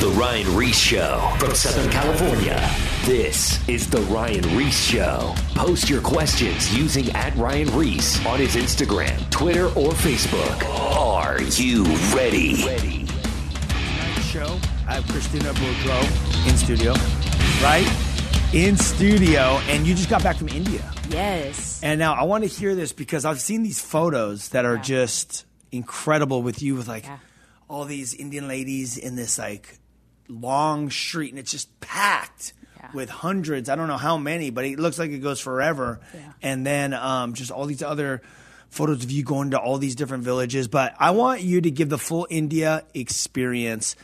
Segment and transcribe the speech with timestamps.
[0.00, 2.70] The Ryan Ries Show from Southern California.
[3.04, 5.34] This is The Ryan Ries Show.
[5.54, 10.62] Post your questions using at Ryan Ries on his Instagram, Twitter, or Facebook.
[10.96, 11.82] Are you
[12.14, 12.64] ready?
[12.64, 13.06] Ready.
[13.06, 16.92] Tonight's show, I have Christina Boudreau in studio,
[17.62, 17.86] right?
[18.54, 20.92] In studio, and you just got back from India.
[21.10, 21.82] Yes.
[21.82, 24.82] And now I want to hear this because I've seen these photos that are Yeah.
[24.82, 27.18] just incredible with you with like Yeah.
[27.68, 29.78] all these Indian ladies in this like
[30.28, 32.88] long street and it's just packed Yeah.
[32.94, 33.68] with hundreds.
[33.68, 36.00] I don't know how many, but it looks like it goes forever.
[36.14, 36.32] Yeah.
[36.42, 38.22] And then um, just all these other
[38.70, 40.68] photos of you going to all these different villages.
[40.68, 43.96] But I want you to give the full India experience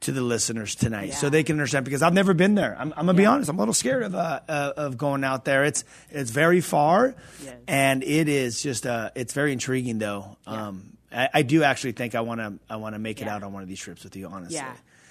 [0.00, 2.76] to the listeners tonight so they can understand because I've never been there.
[2.78, 3.48] I'm, I'm gonna be honest.
[3.48, 5.64] I'm a little scared of uh, uh, of going out there.
[5.64, 7.56] It's it's very far, Yes.
[7.66, 10.36] and it is just uh, it's very intriguing though.
[10.46, 13.42] Um, I, I do actually think I want to I want to make it out
[13.42, 14.26] on one of these trips with you.
[14.28, 14.56] Honestly,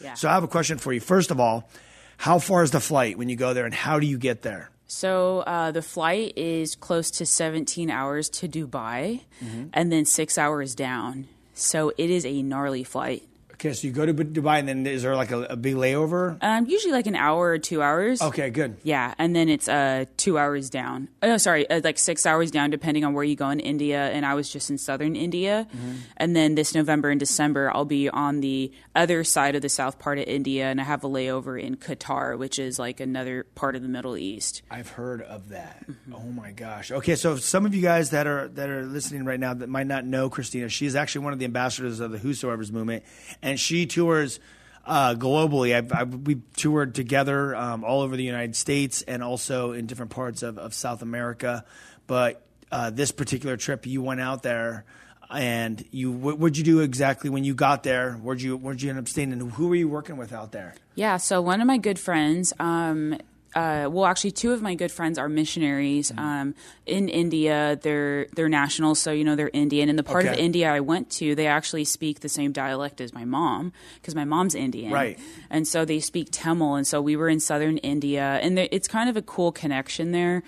[0.03, 0.13] Yeah.
[0.15, 0.99] So I have a question for you.
[0.99, 1.69] First of all,
[2.17, 4.69] how far is the flight when you go there, and how do you get there?
[4.87, 9.67] So uh, the flight is close to 17 hours to Dubai Mm-hmm.
[9.73, 11.27] and then six hours down.
[11.55, 13.23] So it is a gnarly flight.
[13.65, 16.37] Okay, so you go to Dubai, and then is there like a, a big layover?
[16.41, 18.21] Um, usually like an hour or two hours.
[18.21, 18.75] Okay, good.
[18.83, 21.07] Yeah, and then it's uh two hours down.
[21.21, 24.09] Oh, no, sorry, uh, like six hours down, depending on where you go in India.
[24.09, 25.91] And I was just in southern India, Mm-hmm.
[26.17, 29.97] and then this November and December, I'll be on the other side of the south
[29.97, 33.77] part of India, and I have a layover in Qatar, which is like another part
[33.77, 34.61] of the Middle East.
[34.69, 35.85] I've heard of that.
[35.89, 36.15] Mm-hmm.
[36.15, 36.91] Oh my gosh.
[36.91, 39.87] Okay, so some of you guys that are that are listening right now that might
[39.87, 43.05] not know Christina, she's actually one of the ambassadors of the Whosoevers movement,
[43.41, 44.39] and she tours
[44.85, 45.75] uh, globally.
[45.75, 50.11] I've, I've, we toured together um, all over the United States and also in different
[50.11, 51.65] parts of, of South America.
[52.07, 54.85] But uh, this particular trip, you went out there.
[55.29, 58.13] And you, what would you do exactly when you got there?
[58.13, 60.75] Where'd you, where'd you end up staying, and who were you working with out there?
[60.93, 63.17] Yeah, so one of my good friends, um,
[63.55, 66.19] uh, well, actually, two of my good friends are missionaries Mm-hmm.
[66.19, 67.79] um, in India.
[67.81, 69.89] They're they're nationals, so you know they're Indian.
[69.89, 73.13] And the part of India I went to, they actually speak the same dialect as
[73.13, 75.17] my mom because my mom's Indian, Right.
[75.49, 78.87] And so they speak Tamil, and so we were in southern India, and there, it's
[78.87, 80.43] kind of a cool connection there.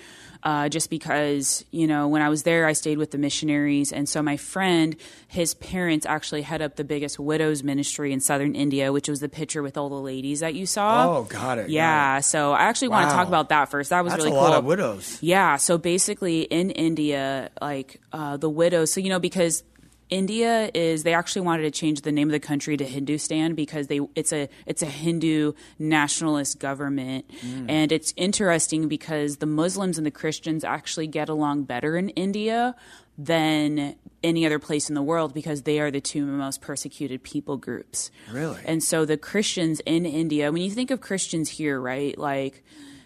[0.46, 4.08] Uh, just because you know when I was there, I stayed with the missionaries, and
[4.08, 4.96] so my friend,
[5.28, 9.28] his parents actually head up the biggest widows ministry in southern India, which was the
[9.28, 11.18] picture with all the ladies that you saw.
[11.18, 13.90] Oh, got it, Yeah, so I actually want to talk about that first.
[13.90, 14.50] That was That's really a cool.
[14.50, 15.18] lot of widows.
[15.20, 19.64] Yeah, so basically in India, like uh, the widows, so you know because
[20.10, 23.88] India is they actually wanted to change the name of the country to Hindustan because
[23.88, 27.66] they it's a it's a Hindu nationalist government Mm.
[27.70, 32.76] and it's interesting because the Muslims and the Christians actually get along better in India
[33.18, 37.58] than any other place in the world because they are the two most persecuted people
[37.58, 38.12] groups.
[38.32, 38.60] Really?
[38.66, 42.18] And so the Christians in India, when you think of Christians here, right?
[42.18, 42.64] Like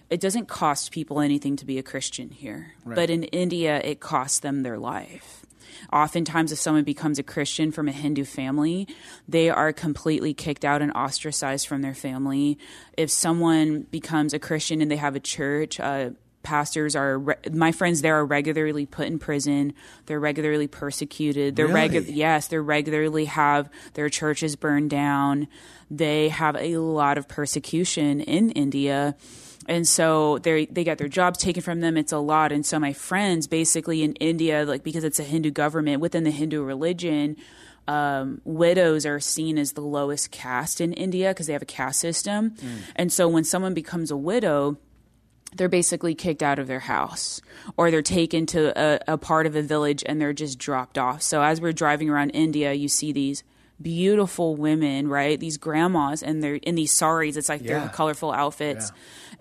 [0.10, 2.74] it doesn't cost people anything to be a Christian here.
[2.86, 5.46] But in India, it costs them their life.
[5.91, 8.88] Oftentimes, if someone becomes a Christian from a Hindu family,
[9.28, 12.57] they are completely kicked out and ostracized from their family.
[12.97, 17.72] If someone becomes a Christian and they have a church, uh, pastors are re- my
[17.72, 19.74] friends there are regularly put in prison.
[20.06, 21.57] They're regularly persecuted.
[21.57, 21.90] They're Really?
[21.90, 25.47] regu- yes, they regularly have their churches burned down.
[25.91, 29.16] They have a lot of persecution in India.
[29.69, 31.96] And so they they get their jobs taken from them.
[31.96, 32.52] It's a lot.
[32.52, 36.31] And so my friends, basically in India, like because it's a Hindu government within the
[36.31, 37.38] Hindu religion,
[37.88, 42.00] um, widows are seen as the lowest caste in India because they have a caste
[42.00, 42.56] system.
[42.96, 44.78] And so when someone becomes a widow,
[45.56, 47.41] they're basically kicked out of their house
[47.78, 51.22] or they're taken to a, a part of a village and they're just dropped off.
[51.22, 53.44] So as we're driving around India, you see these
[53.82, 55.40] beautiful women, right?
[55.40, 57.36] These grandmas and they're in these saris.
[57.38, 57.80] It's like Yeah.
[57.80, 58.92] their colorful outfits.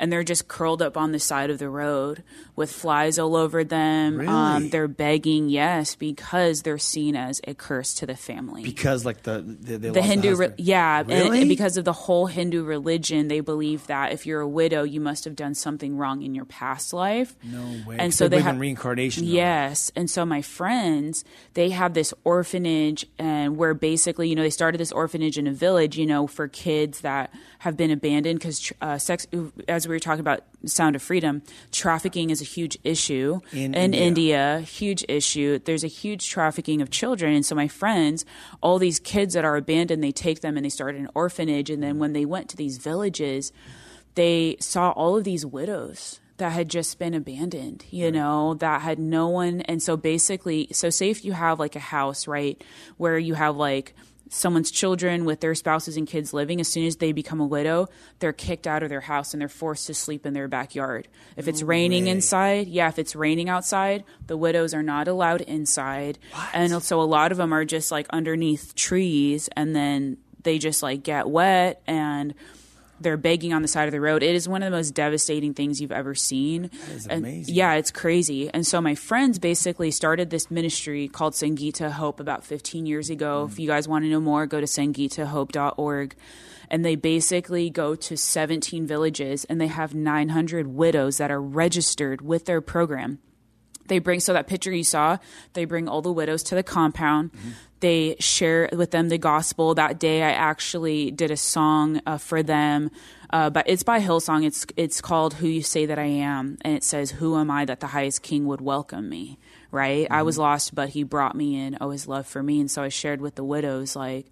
[0.00, 2.22] And they're just curled up on the side of the road
[2.54, 4.18] with flies all over them.
[4.18, 4.28] Really?
[4.32, 9.24] Um, they're begging, yes, because they're seen as a curse to the family Because like
[9.24, 11.40] the the, they the Hindu, re- yeah, Really?
[11.40, 15.00] and, because of the whole Hindu religion, they believe that if you're a widow, you
[15.00, 17.34] must have done something wrong in your past life.
[17.42, 17.96] No way.
[17.98, 19.32] And so they have reincarnation, though.
[19.32, 21.24] Yes, and so my friends,
[21.54, 25.52] they have this orphanage, and where basically, you know, they started this orphanage in a
[25.52, 29.26] village, you know, for kids that have been abandoned because uh, sex.
[29.66, 31.42] As we were talking about Sound of Freedom,
[31.72, 34.06] trafficking is a huge issue In in, India.
[34.06, 34.60] India.
[34.60, 35.58] Huge issue.
[35.58, 38.24] There's a huge trafficking of children, and so my friends,
[38.60, 41.82] all these kids that are abandoned, they take them and they start an orphanage, and
[41.82, 43.52] then when they went to these villages,
[44.14, 48.98] they saw all of these widows that had just been abandoned, you know, that had
[48.98, 49.60] no one.
[49.62, 52.62] And so basically, so say if you have like a house, right,
[52.96, 53.94] where you have like
[54.30, 57.88] someone's children with their spouses and kids living, as soon as they become a widow,
[58.18, 61.08] they're kicked out of their house and they're forced to sleep in their backyard.
[61.36, 62.10] If it's raining way.
[62.10, 66.18] inside, yeah, if it's raining outside, the widows are not allowed inside.
[66.52, 70.82] And so a lot of them are just like underneath trees and then they just
[70.82, 72.34] like get wet and
[73.00, 74.22] they're begging on the side of the road.
[74.22, 76.62] It is one of the most devastating things you've ever seen.
[76.62, 77.54] That is and amazing.
[77.54, 78.50] yeah, it's crazy.
[78.50, 83.46] And so my friends basically started this ministry called Sangita Hope about 15 years ago.
[83.46, 83.52] Mm.
[83.52, 86.14] If you guys want to know more, go to sangitahope.org.
[86.70, 92.20] And they basically go to 17 villages and they have 900 widows that are registered
[92.20, 93.20] with their program
[93.88, 95.18] they bring so that picture you saw
[95.54, 97.30] they bring all the widows to the compound.
[97.80, 99.74] They share with them the gospel.
[99.74, 102.90] That day i actually did a song uh, for them
[103.30, 104.44] uh, but it's by hillsong.
[104.44, 107.64] It's it's called who you say that i am and it says who am i
[107.64, 109.38] that the highest king would welcome me?
[109.70, 110.06] Right?
[110.10, 111.76] I was lost but he brought me in.
[111.80, 112.60] Oh his love for me.
[112.60, 114.26] And so i shared with the widows like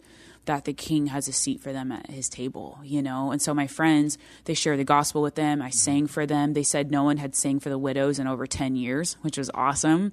[0.46, 3.30] that the king has a seat for them at his table, you know?
[3.30, 5.60] And so my friends, they share the gospel with them.
[5.60, 6.54] I sang for them.
[6.54, 9.50] They said no one had sang for the widows in over 10 years, which was
[9.54, 10.12] awesome.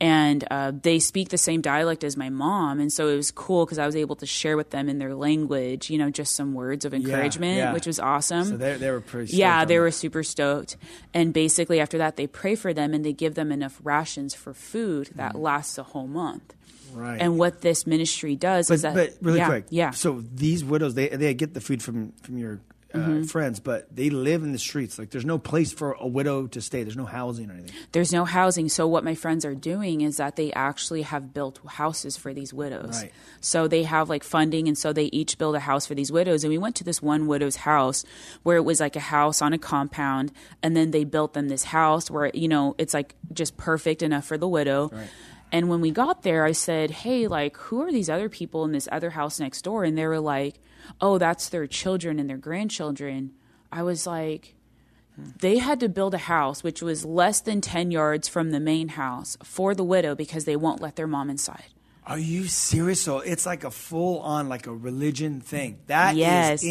[0.00, 2.80] And uh, they speak the same dialect as my mom.
[2.80, 5.14] And so it was cool because I was able to share with them in their
[5.14, 7.72] language, you know, just some words of encouragement, yeah.
[7.72, 8.44] which was awesome.
[8.44, 9.36] So they, they were pretty.
[9.36, 10.76] Yeah, they were super stoked.
[11.14, 14.54] And basically, after that, they pray for them and they give them enough rations for
[14.54, 16.54] food that lasts a whole month.
[16.92, 17.20] Right.
[17.20, 20.64] And what this ministry does but, is that, but really yeah, quick, yeah, So these
[20.64, 22.60] widows, they they get the food from from your
[22.94, 23.24] uh, Mm-hmm.
[23.24, 24.98] friends, but they live in the streets.
[24.98, 26.84] Like there's no place for a widow to stay.
[26.84, 27.74] There's no housing or anything.
[27.92, 28.70] there's no housing.
[28.70, 32.54] So what my friends are doing is that they actually have built houses for these
[32.54, 33.02] widows.
[33.02, 33.12] Right.
[33.42, 36.44] So they have like funding, and so they each build a house for these widows.
[36.44, 38.06] And we went to this one widow's house
[38.42, 40.32] where it was like a house on a compound,
[40.62, 44.24] and then they built them this house where you know it's like just perfect enough
[44.24, 44.88] for the widow.
[44.88, 45.08] Right.
[45.50, 48.72] And when we got there, I said, "Hey, like, who are these other people in
[48.72, 50.60] this other house next door?" And they were like,
[51.00, 53.32] "Oh, that's their children and their grandchildren."
[53.72, 54.54] I was like,
[55.40, 58.88] they had to build a house which was less than 10 yards from the main
[58.88, 61.74] house for the widow because they won't let their mom inside.
[62.06, 63.02] Are you serious?
[63.02, 65.80] So it's like a full on like a religion thing.
[65.86, 66.64] That is Yes.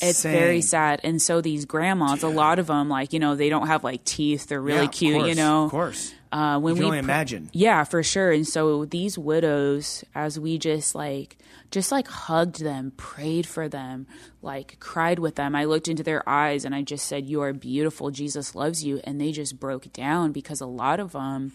[0.00, 1.00] It's very sad.
[1.02, 4.04] And so these grandmas, a lot of them, like, you know, they don't have like
[4.04, 4.46] teeth.
[4.46, 5.64] They're really Yeah, cute, you know.
[5.64, 6.14] Of course.
[6.30, 7.50] Uh, when You can we only pr- imagine.
[7.52, 8.30] Yeah, for sure.
[8.32, 11.38] And so these widows, as we just like,
[11.70, 14.06] just like hugged them, prayed for them,
[14.42, 15.54] like cried with them.
[15.56, 18.10] I looked into their eyes and I just said, "You are beautiful.
[18.10, 21.52] Jesus loves you." And they just broke down because a lot of them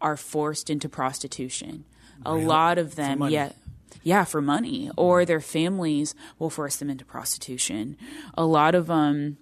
[0.00, 1.84] are forced into prostitution.
[2.26, 3.52] A lot of them, yeah,
[4.02, 7.96] yeah, for money, or their families will force them into prostitution.
[8.36, 9.38] A lot of them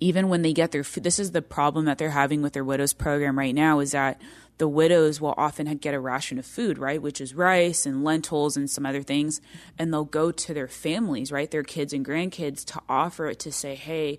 [0.00, 2.92] even when they get their this is the problem that they're having with their widows
[2.92, 4.20] program right now is that
[4.58, 8.56] the widows will often get a ration of food, right, which is rice and lentils
[8.56, 9.40] and some other things,
[9.78, 13.52] and they'll go to their families, right, their kids and grandkids to offer it to
[13.52, 14.18] say, hey.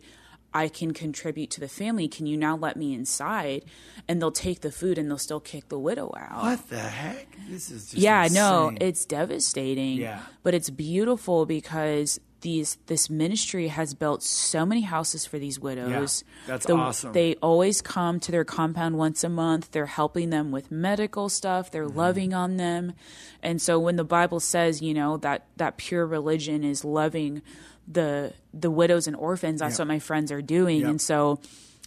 [0.56, 2.08] I can contribute to the family.
[2.08, 3.66] Can you now let me inside?
[4.08, 6.42] And they'll take the food and they'll still kick the widow out.
[6.44, 7.28] What the heck?
[7.50, 8.78] This is just Yeah, no, insane.
[8.88, 9.98] it's devastating.
[9.98, 10.22] Yeah.
[10.44, 16.24] But it's beautiful because these this ministry has built so many houses for these widows.
[16.24, 17.12] Yeah, that's The- awesome.
[17.14, 19.72] They always come to their compound once a month.
[19.72, 21.72] They're helping them with medical stuff.
[21.72, 21.98] They're Mm-hmm.
[21.98, 22.94] loving on them.
[23.42, 27.42] And so when the Bible says, you know, that that pure religion is loving
[27.88, 30.82] the the widows and orphans, that's what my friends are doing.
[30.90, 31.40] And so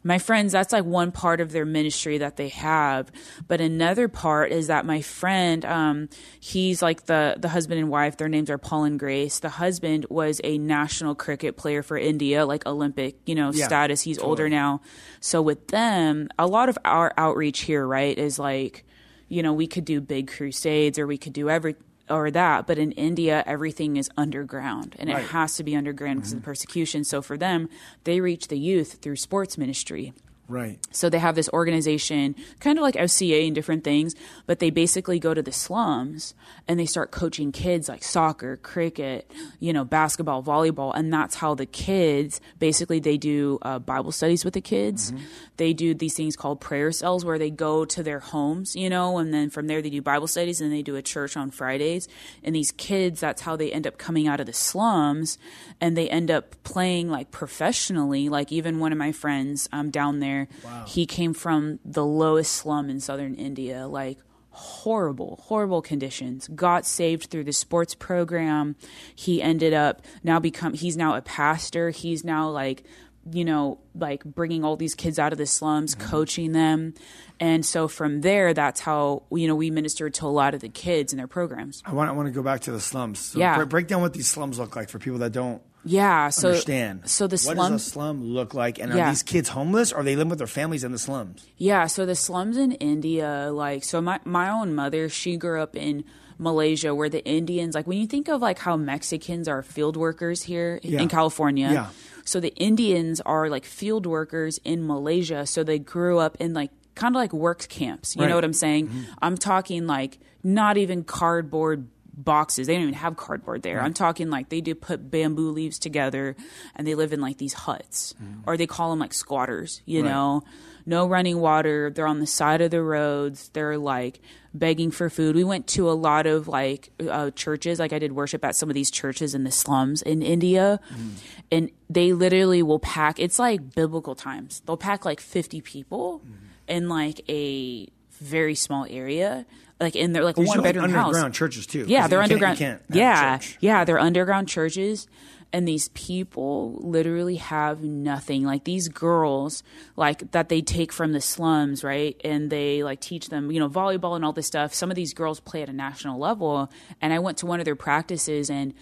[0.04, 3.10] my friends, that's like one part of their ministry that they have.
[3.48, 8.16] But another part is that my friend, um, he's like the, the husband and wife.
[8.16, 9.40] Their names are Paul and Grace.
[9.40, 14.02] The husband was a national cricket player for India, like Olympic, you know, Yeah, status.
[14.02, 14.82] He's older now.
[15.18, 18.84] So with them, a lot of our outreach here, right, is like,
[19.28, 21.74] you know, we could do big crusades or we could do every
[22.10, 25.22] or that, but in India, everything is underground and Right.
[25.22, 26.50] it has to be underground because of the mm-hmm.
[26.50, 27.04] persecution.
[27.04, 27.68] So for them,
[28.04, 30.12] they reach the youth through sports ministry.
[30.48, 30.78] Right.
[30.90, 34.14] So they have this organization, kind of like FCA and different things,
[34.46, 36.34] but they basically go to the slums
[36.66, 41.54] and they start coaching kids like soccer, cricket, you know, basketball, volleyball, and that's how
[41.54, 45.12] the kids basically they do uh, Bible studies with the kids.
[45.56, 49.18] They do these things called prayer cells where they go to their homes, you know,
[49.18, 52.06] and then from there they do Bible studies and they do a church on Fridays.
[52.44, 55.36] And these kids, that's how they end up coming out of the slums
[55.80, 58.28] and they end up playing like professionally.
[58.28, 60.37] Like even one of my friends um, down there,
[60.86, 64.18] he came from the lowest slum in southern India, like
[64.50, 66.48] horrible, horrible conditions.
[66.48, 68.76] Got saved through the sports program.
[69.14, 71.90] He ended up now become he's now a pastor.
[71.90, 72.84] He's now like
[73.32, 76.08] you know, like bringing all these kids out of the slums, mm-hmm.
[76.08, 76.94] coaching them.
[77.40, 80.68] And so from there, that's how, you know, we ministered to a lot of the
[80.68, 81.82] kids in their programs.
[81.84, 83.18] I want I want to go back to the slums.
[83.20, 83.62] So Yeah.
[83.64, 86.28] break down what these slums look like for people that don't Yeah.
[86.30, 87.08] So, understand.
[87.08, 87.70] so the what slums.
[87.82, 88.78] does a slum look like?
[88.78, 89.10] And are Yeah.
[89.10, 91.46] these kids homeless or are they living with their families in the slums?
[91.56, 95.74] Yeah, so the slums in India, like, so my my own mother, she grew up
[95.76, 96.04] in
[96.38, 100.42] Malaysia, where the Indians, like, when you think of like how Mexicans are field workers
[100.44, 101.00] here Yeah.
[101.02, 101.86] in California, Yeah.
[102.24, 106.70] so the Indians are like field workers in Malaysia, so they grew up in like
[106.94, 108.14] kind of like work camps.
[108.14, 108.28] You Right.
[108.28, 108.86] know what I'm saying?
[108.88, 109.02] Mm-hmm.
[109.22, 111.88] I'm talking like not even cardboard
[112.24, 112.66] boxes.
[112.66, 113.80] They don't even have cardboard there.
[113.80, 116.36] I'm talking like they do put bamboo leaves together
[116.74, 118.40] and they live in like these huts mm-hmm.
[118.46, 120.10] or they call them like squatters, you Right.
[120.10, 120.42] know.
[120.86, 121.90] No running water.
[121.90, 123.50] They're on the side of the roads.
[123.50, 124.20] They're like
[124.54, 125.36] begging for food.
[125.36, 127.78] We went to a lot of like uh, churches.
[127.78, 131.10] Like I did worship at some of these churches in the slums in India, mm-hmm.
[131.52, 133.18] and they literally will pack.
[133.20, 134.62] It's like biblical times.
[134.64, 136.46] They'll pack like fifty people mm-hmm.
[136.68, 139.44] in like a very small area,
[139.80, 141.06] like in their like These one bedroom house.
[141.08, 141.84] underground churches too.
[141.88, 142.58] Yeah, they're can't- underground.
[142.58, 145.06] can't a yeah, yeah, they're underground churches,
[145.52, 148.44] and these people literally have nothing.
[148.44, 149.62] Like these girls,
[149.96, 152.20] like that they take from the slums, right?
[152.24, 154.74] And they like teach them, you know, volleyball and all this stuff.
[154.74, 156.70] Some of these girls play at a national level,
[157.00, 158.74] and I went to one of their practices, and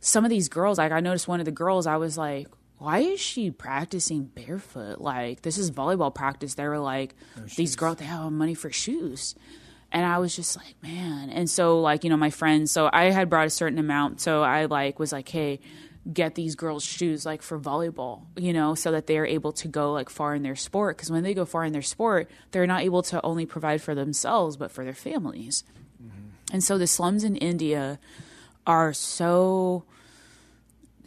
[0.00, 2.48] some of these girls, like I noticed one of the girls, I was like.
[2.78, 5.00] Why is she practicing barefoot?
[5.00, 6.54] Like this is volleyball practice.
[6.54, 9.36] They were like, oh, these girls they have money for shoes.
[9.92, 11.28] And I was just like, man.
[11.28, 14.20] And so like, you know, my friends, so I had brought a certain amount.
[14.20, 15.60] So I like was like, hey,
[16.10, 19.92] get these girls shoes like for volleyball, you know, so that they're able to go
[19.92, 20.96] like far in their sport.
[20.96, 23.94] Cause when they go far in their sport, they're not able to only provide for
[23.94, 25.62] themselves, but for their families.
[26.02, 26.54] Mm-hmm.
[26.54, 28.00] And so the slums in India
[28.66, 29.84] are so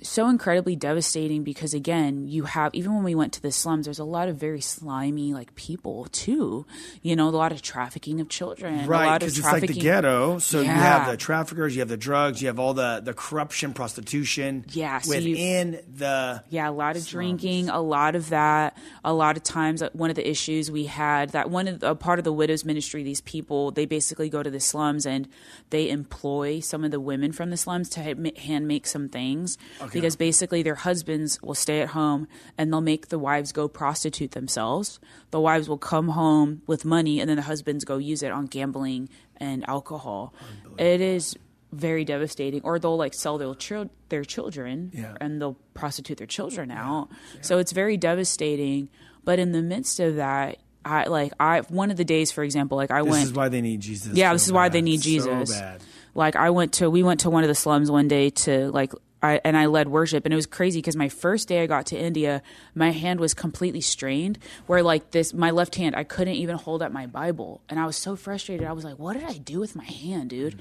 [0.07, 3.99] so incredibly devastating because again you have even when we went to the slums there's
[3.99, 6.65] a lot of very slimy like people too
[7.01, 10.39] you know a lot of trafficking of children Right, because it's like the ghetto.
[10.39, 13.73] So you have the traffickers, you have the drugs, you have all the, the corruption,
[13.73, 18.77] prostitution Yeah, so you- within the Yeah, a lot of drinking, a lot of that.
[19.03, 21.91] A lot of times, uh, one of the issues we had that one of the,
[21.91, 25.27] a part of the widows ministry, these people they basically go to the slums and
[25.69, 29.57] they employ some of the women from the slums to ha- hand make some things
[29.95, 34.31] because basically their husbands will stay at home and they'll make the wives go prostitute
[34.31, 34.99] themselves.
[35.31, 38.45] The wives will come home with money and then the husbands go use it on
[38.45, 40.33] gambling and alcohol.
[40.77, 41.35] It is
[41.71, 45.15] very devastating or they'll like sell their chil- their children Yeah.
[45.19, 47.09] and they'll prostitute their children out.
[47.41, 48.89] So it's very devastating.
[49.25, 52.77] But in the midst of that, I like I one of the days, for example,
[52.77, 53.21] like I This went.
[53.23, 54.13] This is why they need Jesus.
[54.15, 55.51] yeah, so this is why they bad, need so Jesus.
[55.51, 55.81] bad.
[56.13, 58.93] Like I went to we went to one of the slums one day to like
[59.25, 61.87] I and I led worship and it was crazy because my first day I got
[61.87, 62.41] to India,
[62.73, 66.81] my hand was completely strained where like this my left hand I couldn't even hold
[66.81, 68.67] up my Bible and I was so frustrated.
[68.67, 70.59] I was like, what did I do with my hand, dude?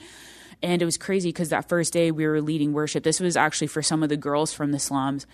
[0.63, 3.05] And it was crazy because that first day we were leading worship.
[3.05, 5.27] This was actually for some of the girls from the slums.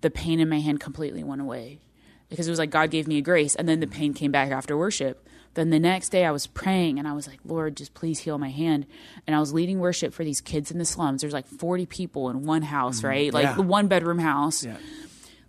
[0.00, 1.80] The pain in my hand completely went away
[2.28, 4.50] because it was like God gave me a grace, and then the pain came back
[4.50, 5.26] after worship.
[5.58, 8.38] Then the next day I was praying and I was like, Lord, just please heal
[8.38, 8.86] my hand.
[9.26, 11.20] And I was leading worship for these kids in the slums.
[11.20, 13.34] There's like 40 people in one house, mm, right?
[13.34, 13.54] Like Yeah.
[13.54, 14.64] the one bedroom house.
[14.64, 14.76] Yeah.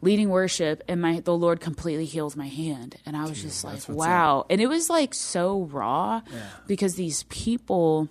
[0.02, 2.96] Leading worship and my the Lord completely heals my hand.
[3.06, 4.48] And I was just like, wow.
[4.50, 6.22] And it was like so raw
[6.66, 8.10] because these people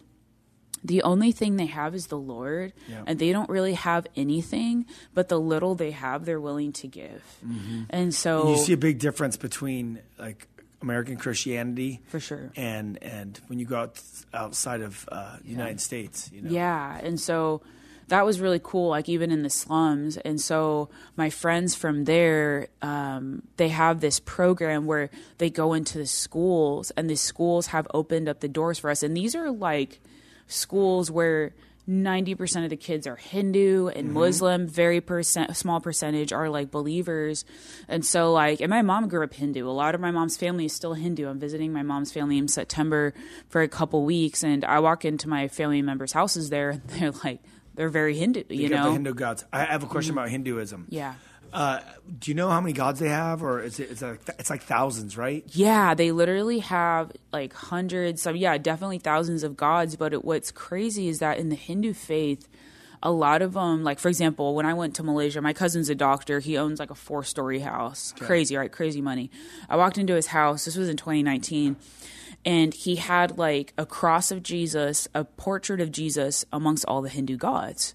[0.84, 3.02] the only thing they have is the Lord, Yeah.
[3.08, 7.24] and they don't really have anything, but the little they have, they're willing to give.
[7.44, 7.82] Mm-hmm.
[7.90, 10.46] And so, You see a big difference between like
[10.80, 12.52] American Christianity for sure.
[12.56, 14.00] and and when you go out,
[14.32, 16.30] outside of uh, the United States.
[16.32, 16.50] You know?
[16.50, 16.98] Yeah.
[17.02, 17.62] And so
[18.08, 20.16] that was really cool, like even in the slums.
[20.18, 25.98] And so my friends from there, um, they have this program where they go into
[25.98, 29.02] the schools, and the schools have opened up the doors for us.
[29.02, 30.00] And these are like
[30.46, 31.52] schools where
[31.88, 34.18] 90% of the kids are Hindu and mm-hmm.
[34.18, 37.44] Muslim, very percent small percentage are like believers.
[37.88, 39.66] And so like and my mom grew up Hindu.
[39.66, 41.26] A lot of my mom's family is still Hindu.
[41.28, 43.14] I'm visiting my mom's family in September
[43.48, 47.12] for a couple weeks and I walk into my family members' houses there and they're
[47.24, 47.40] like
[47.74, 48.86] they're very Hindu, you You know.
[48.86, 49.44] the Hindu gods.
[49.52, 50.18] I have a question mm-hmm.
[50.18, 50.86] about Hinduism.
[50.90, 51.14] yeah.
[51.52, 51.80] Uh,
[52.18, 53.90] do you know how many gods they have, or is it?
[53.90, 55.44] It's like, it's like thousands, right?
[55.48, 59.96] Yeah, they literally have like hundreds, some yeah, definitely thousands of gods.
[59.96, 62.48] But it, what's crazy is that in the Hindu faith,
[63.02, 65.94] a lot of them, like for example, when I went to Malaysia, my cousin's a
[65.94, 66.40] doctor.
[66.40, 68.70] He owns like a four-story house, crazy, right?
[68.70, 69.30] Crazy money.
[69.68, 70.64] I walked into his house.
[70.64, 71.76] This was in 2019.
[72.44, 77.08] And he had like a cross of Jesus, a portrait of Jesus amongst all the
[77.08, 77.94] Hindu gods.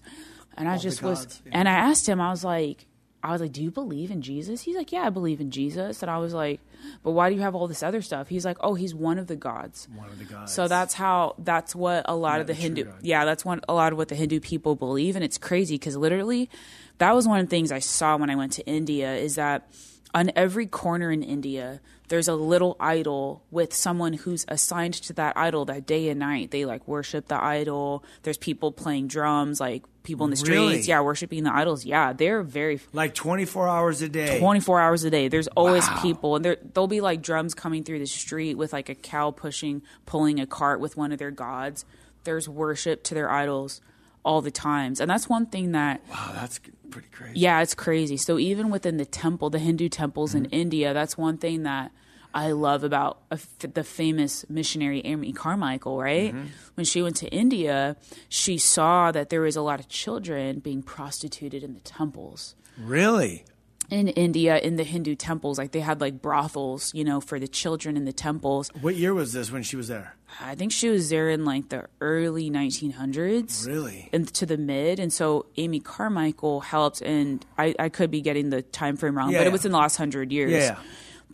[0.56, 1.52] And I just was, yeah.
[1.54, 2.86] and I asked him, I was like,
[3.24, 6.02] I was like, "Do you believe in Jesus?" He's like, "Yeah, I believe in Jesus."
[6.02, 6.60] And I was like,
[7.02, 9.26] "But why do you have all this other stuff?" He's like, "Oh, he's one of
[9.26, 10.52] the gods." One of the gods.
[10.52, 13.74] So that's how that's what a lot of the the Hindu yeah, that's what a
[13.74, 16.50] lot of what the Hindu people believe and it's crazy cuz literally
[16.98, 19.68] that was one of the things I saw when I went to India is that
[20.14, 25.36] on every corner in India there's a little idol with someone who's assigned to that
[25.36, 26.50] idol that day and night.
[26.50, 28.04] They like worship the idol.
[28.22, 30.80] There's people playing drums, like people in the streets, Really?
[30.82, 31.84] yeah, worshiping the idols.
[31.84, 34.38] Yeah, they're very like 24 hours a day.
[34.38, 35.26] 24 hours a day.
[35.26, 36.02] There's always Wow.
[36.02, 39.32] people, and there there'll be like drums coming through the street with like a cow
[39.32, 41.84] pushing, pulling a cart with one of their gods.
[42.22, 43.80] There's worship to their idols
[44.24, 47.40] all the times, and that's one thing that Wow, that's pretty crazy.
[47.40, 48.16] yeah, it's crazy.
[48.16, 50.54] So even within the temple, the Hindu temples in mm-hmm.
[50.54, 51.90] India, that's one thing that
[52.34, 55.96] I love about a f the famous missionary Amy Carmichael.
[55.98, 56.48] Right mm-hmm.
[56.74, 57.96] when she went to India,
[58.28, 63.44] she saw that there was a lot of children being prostituted in the temples Really?
[63.90, 67.48] in India in the Hindu temples, like they had like brothels, you know, for the
[67.48, 68.70] children in the temples.
[68.80, 70.16] What year was this when she was there?
[70.40, 73.66] I think she was there in like the early 1900s.
[73.66, 74.08] Really?
[74.12, 78.62] Into the mid, and so Amy Carmichael helped, and I, I could be getting the
[78.62, 79.48] time frame wrong, Yeah, but yeah.
[79.48, 80.78] it was in the last hundred years yeah.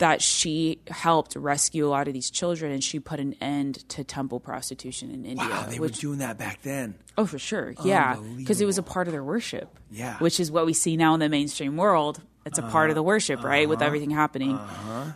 [0.00, 4.02] That she helped rescue a lot of these children, and she put an end to
[4.02, 5.46] temple prostitution in India.
[5.46, 6.94] Wow, they which, were doing that back then.
[7.18, 7.74] Oh, for sure.
[7.84, 8.16] Yeah.
[8.36, 9.68] Because it was a part of their worship.
[9.90, 10.16] Yeah.
[10.16, 12.20] Which is what we see now in the mainstream world.
[12.46, 13.68] It's a part of the worship, right?
[13.68, 14.58] With everything happening.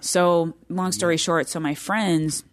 [0.02, 2.44] So, long story short, so my friends,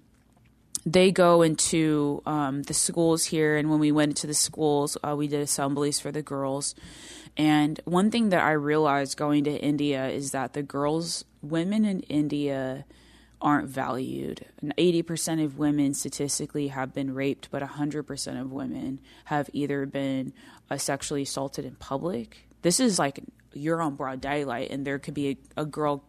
[0.85, 3.57] they go into um, the schools here.
[3.57, 6.75] And when we went into the schools, uh, we did assemblies for the girls.
[7.37, 12.01] And one thing that I realized going to India is that the girls, women in
[12.01, 12.85] India,
[13.41, 14.45] aren't valued.
[14.61, 20.33] And 80% of women statistically have been raped, but 100% of women have either been
[20.69, 22.47] uh, sexually assaulted in public.
[22.61, 23.21] This is like
[23.53, 26.03] you're on broad daylight, and there could be a, a girl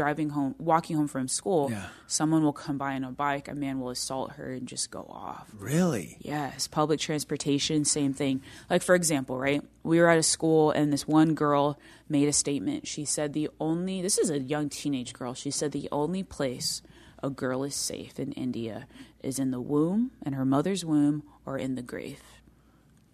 [0.00, 1.68] driving home, walking home from school.
[1.70, 1.84] Yeah.
[2.06, 5.00] Someone will come by on a bike, a man will assault her and just go
[5.10, 5.46] off.
[5.58, 6.16] Really?
[6.20, 8.40] Yes, public transportation, same thing.
[8.70, 9.62] Like, for example, right?
[9.82, 11.78] We were at a school and this one girl
[12.08, 12.88] made a statement.
[12.88, 16.80] She said, The only, this is a young teenage girl, she said, the only place
[17.22, 18.86] a girl is safe in India
[19.22, 22.22] is in the womb, in her mother's womb, or in the grave.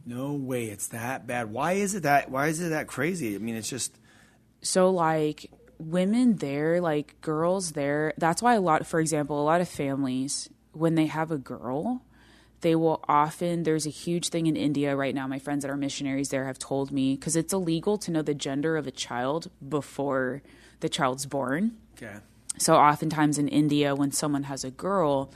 [0.07, 1.51] No way, it's that bad.
[1.51, 2.31] Why is it that?
[2.31, 3.35] Why is it that crazy?
[3.35, 3.99] I mean, it's just
[4.63, 9.61] So like women there, like girls there, that's why a lot for example, a lot
[9.61, 12.03] of families when they have a girl,
[12.61, 15.27] they will often there's a huge thing in India right now.
[15.27, 18.35] My friends that are missionaries there have told me cuz it's illegal to know the
[18.35, 20.43] gender of a child before
[20.81, 21.77] the child's born.
[21.97, 22.17] okay.
[22.59, 25.31] So oftentimes in India, when someone has a girl,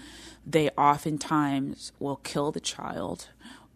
[0.46, 3.29] they oftentimes will kill the child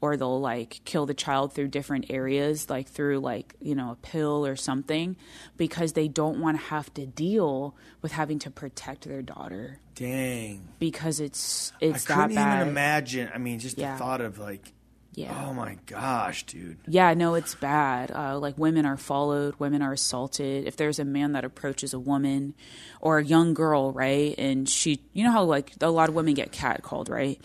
[0.04, 3.96] or they'll like kill the child through different areas, like through like, you know, a
[3.96, 5.16] pill or something,
[5.56, 10.68] because they don't want to have to deal with having to protect their daughter Dang.
[10.78, 12.56] because it's it's I that couldn't bad.
[12.58, 13.30] even imagine.
[13.34, 13.92] I mean, just Yeah.
[13.94, 14.72] the thought of like,
[15.14, 15.46] Yeah.
[15.46, 16.76] oh my gosh, dude.
[16.86, 18.10] Yeah, no, it's bad.
[18.10, 20.66] Uh, like women are followed, women are assaulted.
[20.66, 22.52] If there's a man that approaches a woman
[23.00, 26.34] or a young girl, right, and she, you know how like a lot of women
[26.34, 27.40] get catcalled, right?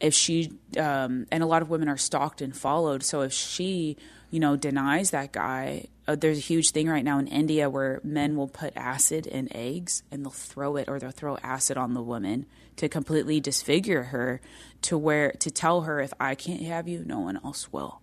[0.00, 3.02] If she, um, and a lot of women are stalked and followed.
[3.02, 3.96] So if she,
[4.30, 8.00] you know, denies that guy, uh, there's a huge thing right now in India where
[8.04, 11.94] men will put acid in eggs and they'll throw it or they'll throw acid on
[11.94, 12.44] the woman
[12.76, 14.40] to completely disfigure her
[14.82, 18.02] to where to tell her if I can't have you, no one else will.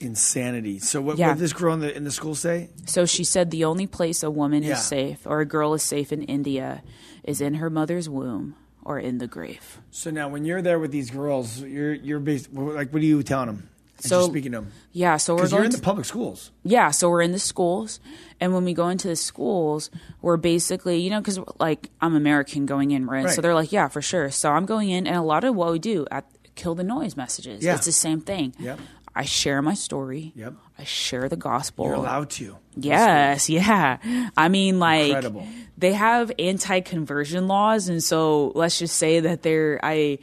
[0.00, 0.78] Insanity.
[0.80, 1.28] So what, Yeah.
[1.28, 2.68] what did this girl in the in the school say?
[2.86, 4.72] So she said the only place a woman Yeah.
[4.72, 6.82] is safe or a girl is safe in India
[7.22, 9.78] is in her mother's womb or in the grave.
[9.90, 13.22] So now, when you're there with these girls, you're you're based, like, what are you
[13.22, 13.68] telling them?
[14.00, 16.50] So- speaking to them Yeah, so we're going in to, the public schools.
[16.64, 18.00] yeah, so we're in the schools,
[18.40, 19.88] and when we go into the schools,
[20.20, 23.30] we're basically, you know, because like I'm American going in, right?
[23.30, 24.30] So they're like, yeah, for sure.
[24.30, 27.16] So I'm going in, and a lot of what we do at kill the noise
[27.16, 27.76] messages, Yeah.
[27.76, 28.54] it's the same thing.
[28.58, 28.78] Yep.
[29.16, 30.32] I share my story.
[30.34, 30.54] Yep.
[30.78, 31.86] I share the gospel.
[31.86, 32.56] You're allowed to.
[32.76, 33.98] Yes, yeah.
[34.36, 35.46] I mean, like Incredible.
[35.78, 40.18] they have anti-conversion laws, and so let's just say that they're I.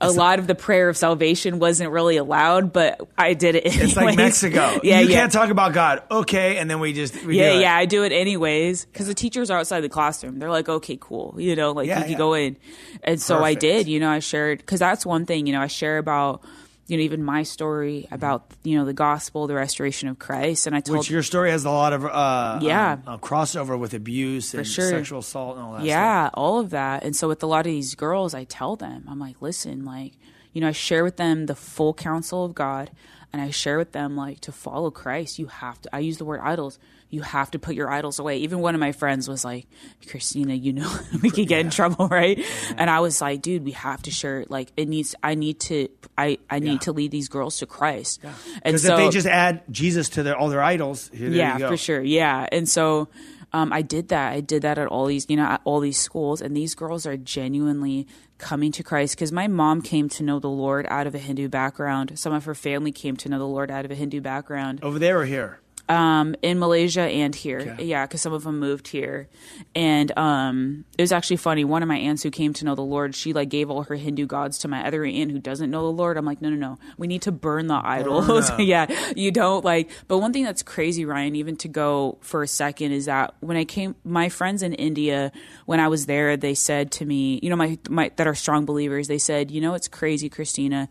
[0.00, 3.66] A lot of the prayer of salvation wasn't really allowed, but I did it.
[3.66, 3.82] Anyways.
[3.82, 4.78] It's like Mexico.
[4.84, 5.16] yeah, you yeah.
[5.16, 6.04] can't talk about God.
[6.08, 9.50] Okay, and then we just we yeah, yeah, I do it anyways because the teachers
[9.50, 10.38] are outside the classroom.
[10.38, 12.18] They're like, okay, cool, you know, like Yeah, you can yeah.
[12.18, 12.56] go in,
[13.02, 13.88] and so I did.
[13.88, 15.48] You know, I shared because that's one thing.
[15.48, 16.44] You know, I share about
[16.88, 20.74] you know even my story about you know the gospel, the restoration of Christ, and
[20.74, 22.92] I told Which your story has a lot of uh, Yeah.
[22.94, 24.88] um, uh, crossover with abuse and sure.
[24.88, 25.78] sexual assault and all that.
[25.80, 25.86] stuff.
[25.86, 29.04] yeah all of that and so with a lot of these girls i tell them
[29.08, 30.14] i'm like listen like
[30.52, 32.90] you know i share with them the full counsel of god
[33.32, 36.24] and i share with them like to follow christ you have to i use the
[36.24, 36.78] word idols
[37.10, 38.38] you have to put your idols away.
[38.38, 39.66] Even one of my friends was like,
[40.08, 40.92] Christina, you know,
[41.22, 42.38] we could get in trouble, right?
[42.76, 44.44] And I was like, dude, we have to share.
[44.48, 45.14] Like, it needs.
[45.22, 45.88] I need to.
[46.16, 46.78] I I need Yeah.
[46.78, 48.20] to lead these girls to Christ.
[48.22, 51.58] And Because so if they just add Jesus to their all their idols, here, yeah,
[51.58, 52.02] for sure.
[52.02, 53.08] Yeah, and so
[53.52, 54.32] um, I did that.
[54.32, 57.06] I did that at all these, you know, at all these schools, and these girls
[57.06, 61.14] are genuinely coming to Christ because my mom came to know the Lord out of
[61.14, 62.18] a Hindu background.
[62.18, 64.98] Some of her family came to know the Lord out of a Hindu background Over
[64.98, 65.60] there or here?
[65.88, 67.60] Um, in Malaysia and here.
[67.60, 67.84] Okay.
[67.84, 69.28] Yeah, because some of them moved here,
[69.74, 71.64] and um, it was actually funny.
[71.64, 73.94] One of my aunts who came to know the Lord, she like gave all her
[73.94, 76.16] Hindu gods to my other aunt who doesn't know the Lord.
[76.16, 78.48] I'm like, no, no, no, we need to burn the idols.
[78.48, 78.60] them.
[78.60, 79.90] yeah, you don't like.
[80.08, 83.56] But one thing that's crazy, Ryan, even to go for a second, is that when
[83.56, 85.32] I came, my friends in India,
[85.66, 88.66] when I was there, they said to me, you know, my my that are strong
[88.66, 90.88] believers, they said, you know, it's crazy, Christina,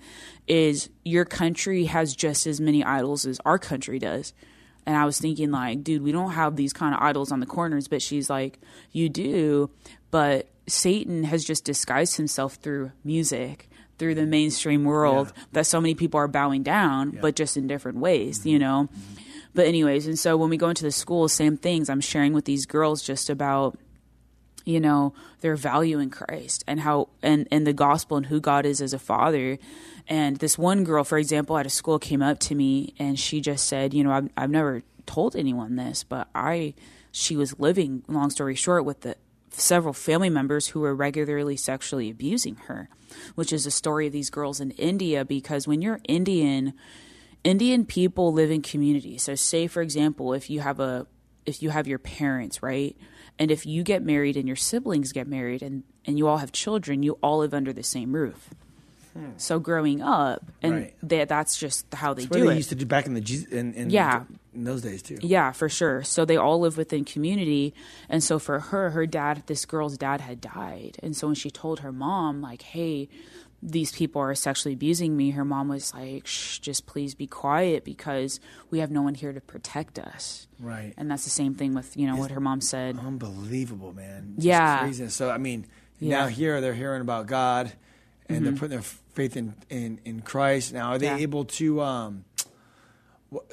[0.48, 4.34] is your country has just as many idols as our country does.
[4.88, 7.46] And I was thinking, like, dude, we don't have these kind of idols on the
[7.46, 7.90] corners.
[7.90, 8.58] But she's like,
[8.94, 9.70] you do.
[10.12, 13.70] But Satan has just disguised himself through music,
[14.00, 17.98] through the mainstream world that so many people are bowing down, but just in different
[17.98, 18.64] ways, you mm-hmm.
[18.64, 18.90] know?
[18.92, 19.24] Mm-hmm.
[19.54, 21.90] But, anyways, and so when we go into the school, same things.
[21.90, 23.78] I'm sharing with these girls just about
[24.68, 28.66] you know their value in Christ and how and and the gospel and who God
[28.66, 29.58] is as a father.
[30.08, 33.42] And this one girl, for example, at a school came up to me and she
[33.42, 36.74] just said, you know, I've I've never told anyone this, but I
[37.12, 39.16] she was living, long story short, with the
[39.52, 42.90] several family members who were regularly sexually abusing her,
[43.36, 46.74] which is a story of these girls in India because when you're Indian,
[47.44, 49.24] Indian people live in communities.
[49.24, 51.08] So say for example, if you have a
[51.46, 52.96] if you have your parents, right?
[53.40, 56.52] And if you get married and your siblings get married and, and you all have
[56.52, 58.50] children, you all live under the same roof.
[59.14, 59.32] Hmm.
[59.38, 60.94] So growing up, and Right.
[61.04, 62.56] they, that's just how they do they it.
[62.58, 64.24] used to do back in the in, in, Yeah.
[64.54, 65.18] in those days too.
[65.22, 66.04] Yeah, for sure.
[66.04, 67.74] So they all live within community.
[68.10, 70.98] And so for her, her dad, this girl's dad had died.
[71.04, 73.08] And so when she told her mom, like, hey,
[73.62, 77.84] these people are sexually abusing me, her mom was like, shh, just please be quiet
[77.84, 78.40] because
[78.70, 80.48] we have no one here to protect us.
[80.60, 80.94] Right.
[80.98, 83.00] And that's the same thing with, you know, what her mom said.
[83.00, 84.34] Unbelievable, man.
[84.36, 84.80] Just Yeah.
[84.80, 85.08] crazy.
[85.10, 85.66] So I mean,
[86.00, 86.18] Yeah.
[86.20, 86.24] Mm-hmm.
[86.24, 87.72] now here they're hearing about God,
[88.30, 90.74] and they're putting their faith in, in, in Christ.
[90.74, 91.18] Now, are they Yeah.
[91.18, 91.82] able to?
[91.82, 92.26] Um,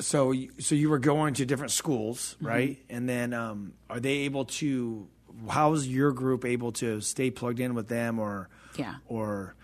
[0.01, 2.47] so you- so you were going to different schools, Mm-hmm.
[2.47, 2.79] right?
[2.91, 5.09] And then um, are they able to?
[5.49, 8.97] How's your group able to stay plugged in with them, or Yeah.
[9.07, 9.57] or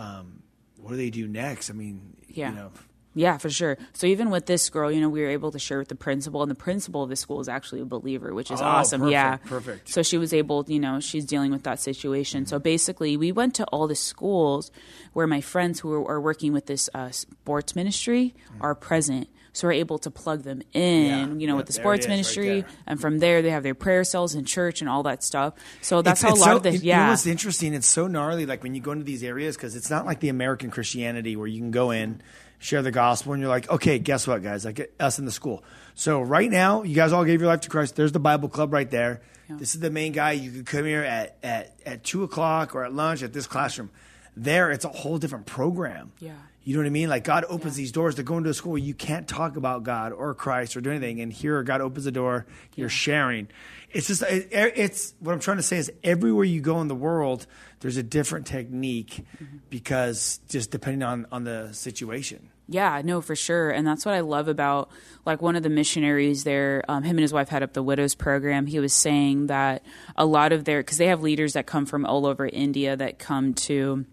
[0.00, 0.42] um,
[0.80, 1.70] what do they do next?
[1.70, 2.50] I mean, Yeah.
[2.50, 2.70] you know,
[3.12, 3.76] Yeah, for sure.
[3.92, 6.42] So even with this girl, you know, we were able to share with the principal,
[6.42, 9.00] and the principal of the school is actually a believer, which is Oh, awesome.
[9.00, 9.88] perfect, yeah, perfect.
[9.88, 12.46] So she was able, you know, she's dealing with that situation.
[12.46, 14.70] So basically, we went to all the schools
[15.12, 19.26] where my friends who are, working with this uh, sports ministry are present.
[19.52, 22.06] So we're able to plug them in, Yeah, you know, yeah, with the sports is,
[22.06, 25.24] right ministry, and from there they have their prayer cells in church and all that
[25.24, 25.54] stuff.
[25.80, 27.74] So that's how a lot so, of the you yeah, know what's interesting?
[27.74, 28.46] It's so gnarly.
[28.46, 31.46] Like when you go into these areas, because it's not like the American Christianity where
[31.46, 32.22] you can go in,
[32.58, 34.64] share the gospel, and you're like, okay, guess what, guys?
[34.64, 35.64] Like us in the school.
[35.94, 37.96] So right now, you guys all gave your life to Christ.
[37.96, 39.20] There's the Bible club right there.
[39.58, 40.32] This is the main guy.
[40.32, 43.90] You could come here at at at two o'clock or at lunch at this classroom.
[44.36, 46.12] There, it's a whole different program.
[46.20, 46.34] Yeah.
[46.62, 47.08] You know what I mean?
[47.08, 47.82] Like God opens Yeah.
[47.82, 50.76] these doors to go into a school where you can't talk about God or Christ
[50.76, 52.46] or do anything, and here God opens the door.
[52.76, 53.48] You're sharing.
[53.92, 56.94] It's just it, it's what I'm trying to say is everywhere you go in the
[56.94, 57.46] world,
[57.80, 59.56] there's a different technique Mm-hmm.
[59.70, 62.50] because just depending on on the situation.
[62.68, 63.70] Yeah, no, for sure.
[63.70, 64.90] And that's what I love about
[65.26, 68.14] like one of the missionaries there, um, him and his wife had up the widows
[68.14, 68.66] program.
[68.66, 69.82] He was saying that
[70.14, 73.18] a lot of their, because they have leaders that come from all over India that
[73.18, 74.04] come to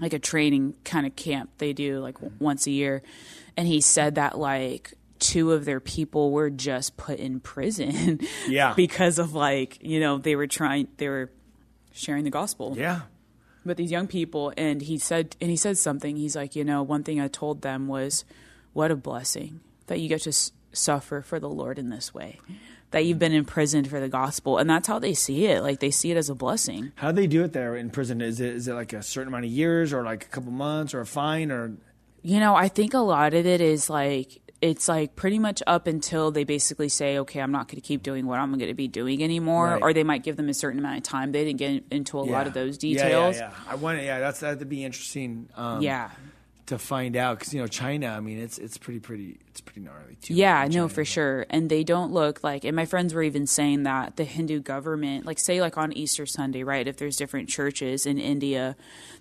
[0.00, 3.02] like a training kind of camp they do like w- once a year.
[3.56, 8.20] And he said that like two of their people were just put in prison.
[8.48, 8.74] Yeah.
[8.74, 11.30] because of like, you know, they were trying, they were
[11.92, 13.02] sharing the gospel Yeah.
[13.64, 16.82] with these young people and he said and he said something he's like you know
[16.82, 18.24] one thing i told them was
[18.72, 22.40] what a blessing that you get to s- suffer for the lord in this way
[22.90, 25.90] that you've been imprisoned for the gospel and that's how they see it like they
[25.90, 28.20] see it as a blessing How do they do it there in prison?
[28.20, 30.94] Is it is it like a certain amount of years or like a couple months
[30.94, 31.72] or a fine or
[32.22, 35.86] you know i think a lot of it is like it's like pretty much up
[35.86, 38.74] until they basically say okay i'm not going to keep doing what i'm going to
[38.74, 39.82] be doing anymore Right.
[39.82, 42.22] or they might give them a certain amount of time they didn't get into a
[42.22, 44.00] lot of those Yeah, details Yeah, yeah, I want.
[44.02, 45.48] Yeah, that's that'd be interesting.
[45.56, 46.10] Um, yeah
[46.66, 48.06] to find out because you know China.
[48.08, 50.34] I mean, it's it's pretty pretty it's pretty gnarly too.
[50.34, 51.44] Yeah, no, for sure.
[51.50, 55.26] And they don't look like, and my friends were even saying that the Hindu government,
[55.26, 56.86] like, say, like on Easter Sunday, right?
[56.88, 58.76] If there's different churches in India,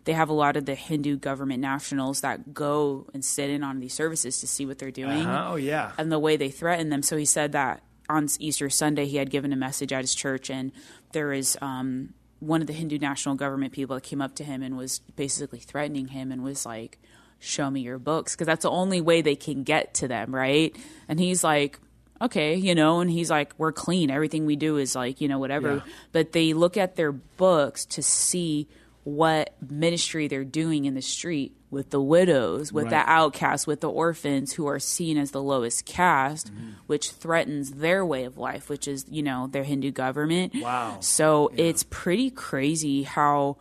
[0.06, 3.80] they have a lot of the Hindu government nationals that go and sit in on
[3.80, 5.52] these services to see what they're doing Uh-huh.
[5.52, 5.92] Oh yeah.
[5.98, 7.04] and the way they threaten them.
[7.04, 10.50] So he said that on Easter Sunday, he had given a message at his church,
[10.50, 10.72] and
[11.12, 14.62] there was um, one of the Hindu national government people that came up to him
[14.64, 17.00] and was basically threatening him and was like,
[17.44, 20.76] "Show me your books," because that's the only way they can get to them, right?
[21.08, 21.80] And he's like,
[22.22, 24.10] "Okay," you know, and he's like, "We're clean.
[24.10, 25.94] Everything we do is like, you know, whatever." Yeah.
[26.12, 28.68] But they look at their books to see
[29.04, 33.90] what ministry they're doing in the street with the widows, with the outcasts, with the
[33.90, 36.70] orphans who are seen as the lowest caste, mm-hmm.
[36.86, 40.54] which threatens their way of life, which is, you know, their Hindu government.
[40.56, 40.98] Wow.
[41.02, 43.58] So it's pretty crazy how,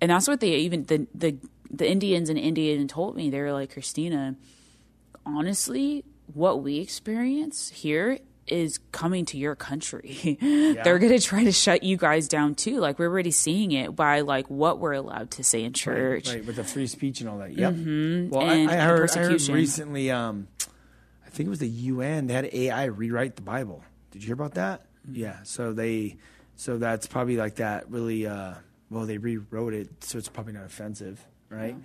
[0.00, 1.36] and that's what they even, the, the,
[1.72, 3.30] the Indians in India even told me.
[3.30, 4.36] They were like, Christina,
[5.24, 10.36] honestly, what we experience here is coming to your country.
[10.40, 12.80] They're going to try to shut you guys down too.
[12.80, 16.28] Like we're already seeing it by like what we're allowed to say in church.
[16.28, 17.52] Right, with the free speech and all that.
[17.52, 17.74] Yep.
[18.30, 20.48] Well, And I, I, heard, I heard recently, um,
[21.24, 23.84] I think it was the UN, they had AI rewrite the Bible.
[24.10, 24.86] Did you hear about that?
[25.08, 25.20] Mm-hmm.
[25.20, 25.36] Yeah.
[25.44, 26.16] So they,
[26.56, 28.54] so that's probably like that really, uh,
[28.90, 31.76] well, they rewrote it so it's probably not offensive, right?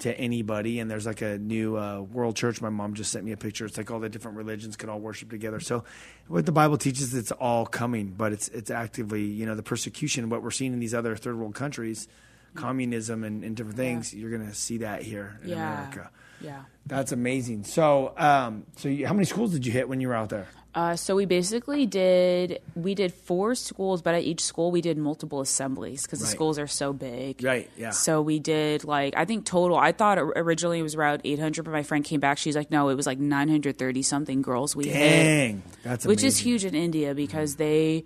[0.00, 2.60] To anybody, and there's like a new uh, world church.
[2.60, 3.64] My mom just sent me a picture.
[3.64, 5.58] It's like all the different religions can all worship together.
[5.58, 5.84] So,
[6.28, 10.28] what the Bible teaches, it's all coming, but it's it's actively, you know, the persecution.
[10.28, 12.08] What we're seeing in these other third world countries,
[12.56, 14.14] communism and, and different things.
[14.14, 15.72] You're going to see that here in Yeah.
[15.80, 16.10] America.
[16.40, 16.62] Yeah.
[16.86, 17.64] That's amazing.
[17.64, 20.46] So, um, so you, how many schools did you hit when you were out there?
[20.74, 24.98] Uh, so we basically did we did four schools, but at each school we did
[24.98, 27.42] multiple assemblies because the schools are so big.
[27.42, 27.92] Right, yeah.
[27.92, 29.78] So we did like I think total.
[29.78, 32.36] I thought originally it was around 800, but my friend came back.
[32.36, 36.36] She's like, no, it was like 930 something girls we hit, Dang, that's which is
[36.36, 38.04] huge in India because they.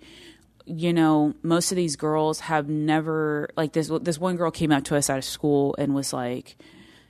[0.65, 3.91] You know, most of these girls have never like this.
[4.01, 6.55] This one girl came up to us out of school and was like,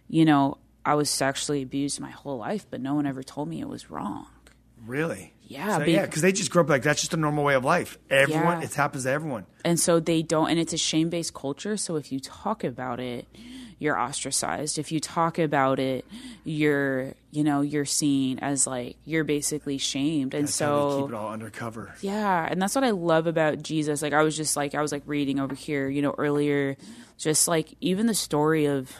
[0.08, 3.60] "You know, I was sexually abused my whole life, but no one ever told me
[3.62, 4.28] it was wrong."
[4.86, 5.34] Really?
[5.44, 7.54] Yeah, So, be- yeah, because they just grew up like that's just a normal way
[7.56, 7.98] of life.
[8.10, 8.66] Everyone, Yeah.
[8.66, 9.46] it happens to everyone.
[9.66, 13.28] and so they don't and it's a shame-based culture so if you talk about it
[13.82, 14.78] you're ostracized.
[14.78, 16.06] If you talk about it
[16.44, 20.34] you're you know you're seen as like you're basically shamed.
[20.36, 21.94] And That's so keep it all undercover.
[22.02, 24.02] yeah and that's what i love about jesus.
[24.02, 26.78] Like i was just like i was like reading over here you know earlier
[27.18, 28.92] just like even the story of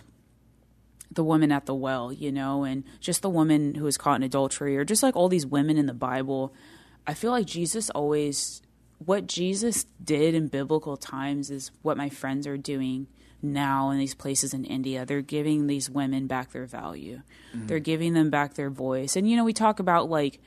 [1.12, 4.24] the woman at the well you know and just the woman who was caught in
[4.24, 6.54] adultery or just like all these women in the bible.
[7.06, 8.62] I feel like jesus always
[8.98, 13.08] what jesus did in biblical times is what my friends are doing
[13.42, 17.22] now in these places in india they're giving these women back their value
[17.56, 17.68] mm-hmm.
[17.68, 20.40] they're giving them back their voice and you know we talk about like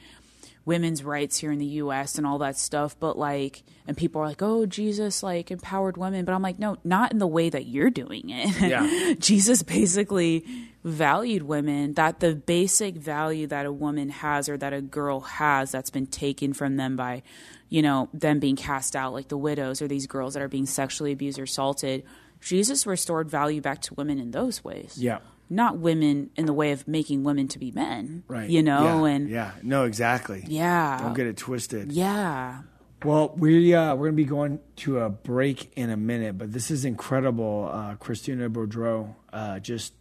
[0.65, 4.27] women's rights here in the US and all that stuff, but like, and people are
[4.27, 6.25] like, oh, Jesus like empowered women.
[6.25, 8.61] But I'm like, no, not in the way that you're doing it.
[8.61, 9.15] Yeah.
[9.19, 10.45] Jesus basically
[10.83, 15.73] valued women, that the basic value that a woman has or that a girl has
[15.73, 17.23] that's been taken from them by,
[17.69, 20.67] you know, them being cast out, like the widows or these girls that are being
[20.67, 22.05] sexually abused or assaulted.
[22.45, 24.97] Jesus restored value back to women in those ways.
[24.99, 25.19] Yeah.
[25.49, 28.23] Not women in the way of making women to be men.
[28.29, 28.49] Right.
[28.49, 29.13] You know, yeah.
[29.13, 30.45] and yeah, no, exactly.
[30.47, 30.99] yeah.
[31.01, 31.93] Don't get it twisted.
[31.93, 32.63] Yeah.
[33.03, 36.71] Well, we uh, we're gonna be going to a break in a minute, but this
[36.71, 37.69] is incredible.
[37.71, 39.93] Uh, Christina Boudreau uh, just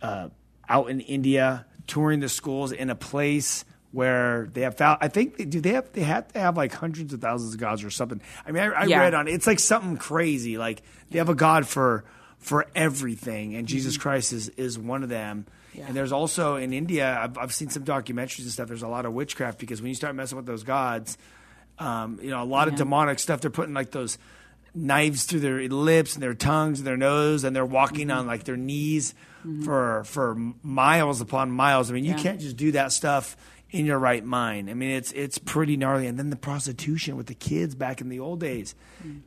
[0.00, 0.28] uh,
[0.68, 4.98] out in India touring the schools in a place where they have found.
[5.00, 5.60] I think they do.
[5.60, 8.20] They have they have to have like hundreds of thousands of gods or something.
[8.46, 9.00] I mean, I, I Yeah.
[9.00, 9.34] read on it.
[9.34, 10.58] It's like something crazy.
[10.58, 12.04] Like they have a god for
[12.38, 15.46] for everything, and Jesus Christ is is one of them.
[15.74, 15.86] Yeah.
[15.86, 18.68] And there's also in India, I've, I've seen some documentaries and stuff.
[18.68, 21.16] There's a lot of witchcraft because when you start messing with those gods,
[21.78, 23.40] um, you know, a lot of demonic stuff.
[23.40, 24.18] They're putting like those
[24.74, 28.18] knives through their lips and their tongues and their nose, and they're walking Mm-hmm.
[28.20, 29.14] on like their knees
[29.64, 31.90] for for miles upon miles.
[31.90, 32.18] I mean, you Yeah.
[32.22, 33.36] can't just do that stuff
[33.72, 34.70] in your right mind.
[34.70, 36.06] I mean, it's it's pretty gnarly.
[36.06, 38.74] And then the prostitution with the kids back in the old days,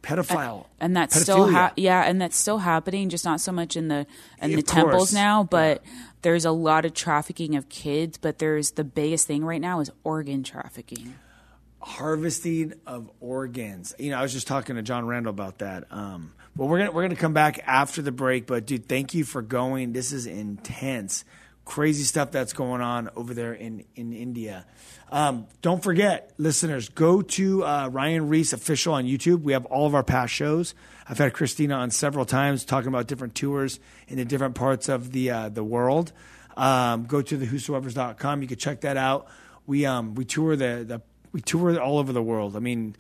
[0.02, 0.66] pedophile, Mm.
[0.80, 4.06] and that's still ha- yeah and that's still happening just not so much in the
[4.42, 5.84] in Of the temples now but
[6.22, 9.92] there's a lot of trafficking of kids but there's the biggest thing right now is
[10.04, 11.16] organ trafficking
[11.80, 13.94] harvesting of organs.
[14.00, 15.86] You know, I was just talking to John Randall about that.
[15.92, 18.48] Um, but we're gonna we're gonna come back after the break.
[18.48, 19.94] But dude, thank you for going.
[19.94, 21.26] This is intense,
[21.66, 24.66] crazy stuff that's going on over there in in India.
[25.12, 29.42] Um, don't forget, listeners, go to uh, Ryan Ries official on YouTube.
[29.42, 30.74] We have all of our past shows.
[31.08, 35.12] I've had Christina on several times talking about different tours in the different parts of
[35.12, 36.12] the uh, the world.
[36.56, 38.42] Um, go to the whosoevers.com.
[38.42, 39.28] You can check that out.
[39.66, 41.02] We um we tour the the
[41.32, 42.56] we tour all over the world.
[42.56, 42.96] I mean,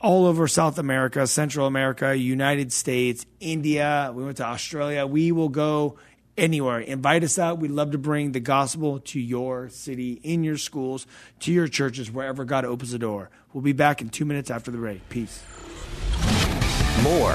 [0.00, 4.12] all over South America, Central America, United States, India.
[4.14, 5.06] We went to Australia.
[5.06, 5.96] We will go
[6.36, 6.80] anywhere.
[6.80, 7.58] Invite us out.
[7.58, 11.06] We'd love to bring the gospel to your city, in your schools,
[11.40, 13.30] to your churches, wherever God opens the door.
[13.52, 15.08] We'll be back in two minutes after the break.
[15.08, 15.42] Peace.
[17.02, 17.32] More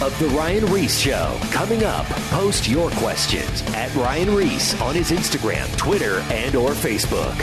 [0.00, 2.06] of The Ryan Ries Show coming up.
[2.30, 7.38] Post your questions at Ryan Ries on his Instagram, Twitter, and or Facebook.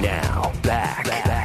[0.00, 1.41] Now, back, back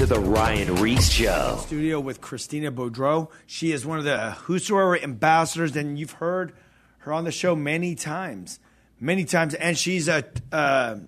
[0.00, 1.58] to The Ryan Ries Show.
[1.66, 3.30] Studio with Christina Boudreau.
[3.46, 6.54] She is one of the Whosoever ambassadors, and you've heard
[7.00, 8.60] her on the show many times,
[8.98, 9.52] many times.
[9.52, 11.00] And she's a uh,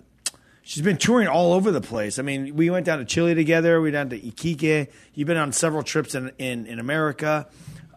[0.61, 2.19] she's been touring all over the place.
[2.19, 3.81] I mean, we went down to Chile together.
[3.81, 4.89] We went down to Iquique.
[5.15, 7.47] You've been on several trips in in, in America,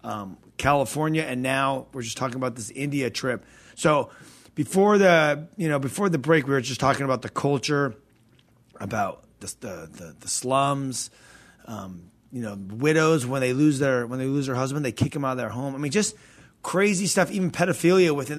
[0.02, 3.44] um, California, and now we're just talking about this India trip.
[3.74, 4.09] So
[4.54, 7.94] before the you know before the break, we were just talking about the culture,
[8.80, 11.11] about the the, the, slums.
[11.66, 15.12] Um, you know, widows when they lose their when they lose their husband, they kick
[15.12, 15.75] them out of their home.
[15.75, 16.16] I mean, just
[16.62, 17.31] crazy stuff.
[17.31, 18.38] Even pedophilia within.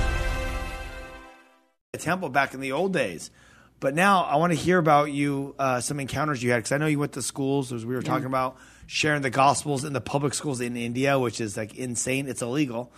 [2.01, 3.31] temple back in the old days.
[3.79, 6.77] But now I want to hear about you, uh, some encounters you had, because I
[6.77, 10.01] know you went to schools, as we were talking about, sharing the gospels in the
[10.01, 12.27] public schools in India, which is like insane.
[12.27, 12.91] It's illegal.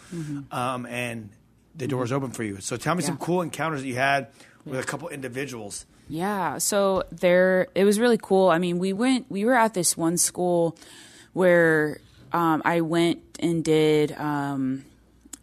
[0.51, 1.29] Um, and
[1.75, 2.59] the door's open for you.
[2.59, 3.23] So tell me some Mm-hmm.
[3.23, 4.27] Cool encounters that you had
[4.65, 5.85] with a couple individuals.
[6.09, 8.49] Yeah, so there it was really cool.
[8.49, 10.77] I mean, we went we were at this one school
[11.31, 11.99] where
[12.33, 14.83] um, I went and did um,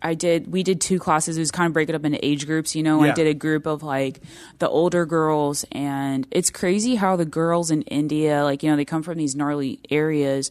[0.02, 1.36] I did we did two classes.
[1.36, 3.04] It was kind of break it up into age groups, you know.
[3.04, 3.10] Yeah.
[3.10, 4.20] I did a group of like
[4.58, 8.84] the older girls and it's crazy how the girls in India, like, you know, they
[8.84, 10.50] come from these gnarly areas,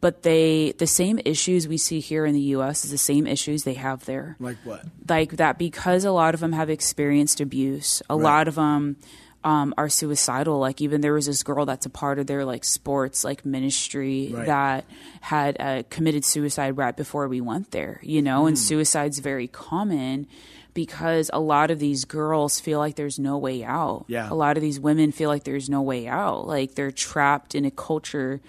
[0.00, 3.64] but they the same issues we see here in the US is the same issues
[3.64, 4.84] they have there Like what?
[5.08, 8.02] like that because a lot of them have experienced abuse.
[8.08, 8.96] A lot of them
[9.44, 10.58] um, are suicidal.
[10.58, 14.30] Like even there was this girl that's a part of their like sports like ministry
[14.32, 14.46] Right.
[14.46, 14.84] that
[15.20, 18.00] had uh, committed suicide right before we went there.
[18.02, 18.48] You know, Hmm.
[18.48, 20.26] and suicide's very common
[20.72, 24.06] because a lot of these girls feel like there's no way out.
[24.08, 24.28] Yeah.
[24.28, 26.48] a lot of these women feel like there's no way out.
[26.48, 28.40] Like they're trapped in a culture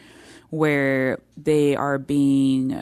[0.49, 2.81] where they are being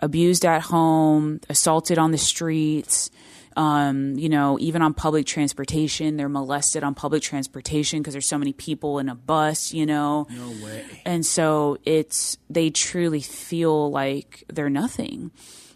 [0.00, 3.10] abused at home, assaulted on the streets,
[3.56, 6.16] um, you know, even on public transportation.
[6.16, 10.26] They're molested on public transportation because there's so many people in a bus, you know.
[10.30, 10.84] No way.
[11.04, 15.30] And so it's, they truly feel like they're nothing.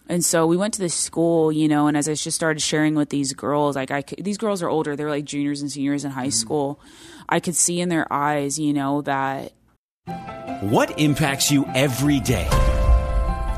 [0.08, 2.96] And so we went to this school, you know, and as I just started sharing
[2.96, 6.04] with these girls, like I, could- these girls are older, they're like juniors and seniors
[6.04, 6.80] in high school.
[7.28, 9.52] I could see in their eyes, you know, that
[10.62, 12.48] What impacts you every day?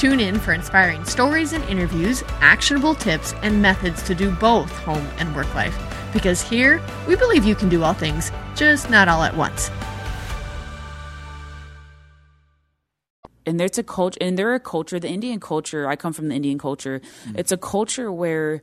[0.00, 5.06] Tune in for inspiring stories and interviews, actionable tips, and methods to do both home
[5.18, 5.76] and work life.
[6.14, 9.70] Because here, we believe you can do all things, just not all at once.
[13.46, 16.34] and there's a culture and they're a culture the indian culture i come from the
[16.34, 17.38] indian culture mm.
[17.38, 18.62] it's a culture where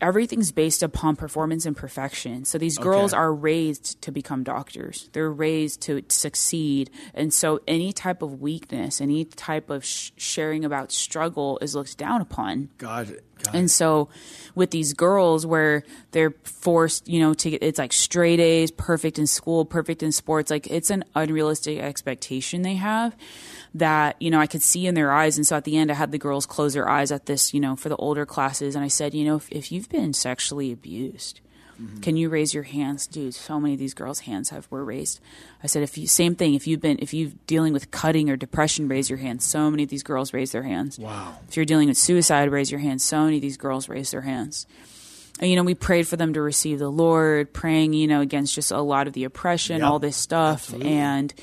[0.00, 2.44] everything's based upon performance and perfection.
[2.44, 3.18] So these girls Okay.
[3.20, 5.08] are raised to become doctors.
[5.12, 6.90] They're raised to succeed.
[7.14, 11.96] And so any type of weakness, any type of sh- sharing about struggle is looked
[11.98, 12.68] down upon.
[12.78, 13.54] God, God.
[13.54, 14.08] And so
[14.54, 19.18] with these girls where they're forced, you know, to get it's like straight A's, perfect
[19.18, 23.16] in school, perfect in sports, like it's an unrealistic expectation they have
[23.74, 25.36] that, you know, I could see in their eyes.
[25.36, 27.60] And so at the end I had the girls close their eyes at this, you
[27.60, 30.72] know, for the older classes and I said, you know, if, if you've been sexually
[30.72, 31.40] abused,
[31.80, 32.00] Mm-hmm.
[32.00, 33.34] can you raise your hands, dude?
[33.34, 35.20] So many of these girls' hands have were raised.
[35.62, 38.36] I said, if you same thing, if you've been if you've dealing with cutting or
[38.36, 39.42] depression, raise your hand.
[39.42, 40.98] So many of these girls raise their hands.
[40.98, 41.38] Wow.
[41.48, 43.00] If you're dealing with suicide, raise your hand.
[43.00, 44.66] So many of these girls raise their hands.
[45.40, 48.54] And, you know, we prayed for them to receive the Lord, praying, you know, against
[48.54, 49.88] just a lot of the oppression, Yep.
[49.90, 50.64] all this stuff.
[50.64, 50.92] Absolutely.
[50.92, 51.34] And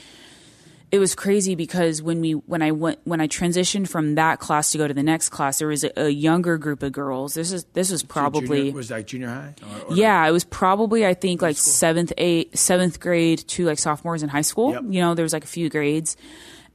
[0.92, 4.72] it was crazy because when we when I went when I transitioned from that class
[4.72, 7.36] to go to the next class, there was a, a younger group of girls.
[7.36, 9.54] This is this was probably Junior, was that junior high?
[9.62, 13.78] Or- or- yeah, it was probably I think like seventh, eight, seventh grade to like
[13.80, 14.72] sophomores in high school.
[14.74, 14.84] Yep.
[14.90, 16.18] You know, there was like a few grades,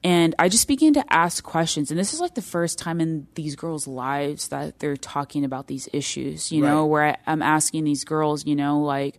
[0.04, 1.90] and I just began to ask questions.
[1.90, 5.66] And this is like the first time in these girls' lives that they're talking about
[5.66, 6.52] these issues.
[6.52, 6.88] You know, Right.
[6.90, 9.18] where I, I'm asking these girls, you know, like,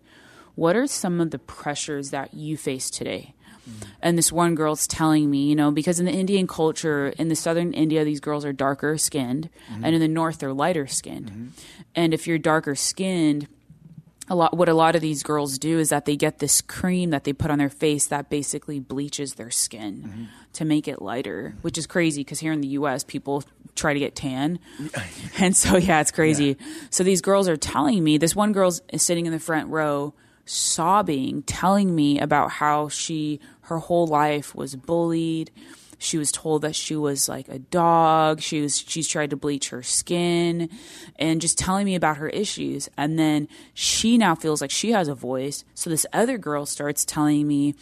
[0.55, 3.33] what are some of the pressures that you face today?
[4.01, 7.35] And this one girl's telling me, you know, because in the Indian culture, in the
[7.35, 9.49] southern India, these girls are darker skinned,
[9.83, 11.53] and in the north, they're lighter skinned.
[11.95, 13.47] And if you're darker skinned,
[14.27, 17.11] a lot what a lot of these girls do is that they get this cream
[17.11, 21.55] that they put on their face that basically bleaches their skin to make it lighter,
[21.61, 23.43] which is crazy because here in the US people
[23.75, 24.59] try to get tan.
[25.37, 26.57] and so yeah, it's crazy.
[26.89, 30.13] So these girls are telling me this one girl's sitting in the front row
[30.45, 35.51] sobbing, telling me about how she her whole life was bullied.
[35.97, 38.41] She was told that she was like a dog.
[38.41, 40.69] She was she's tried to bleach her skin
[41.17, 42.89] and just telling me about her issues.
[42.97, 45.63] And then she now feels like she has a voice.
[45.73, 47.75] So this other girl starts telling me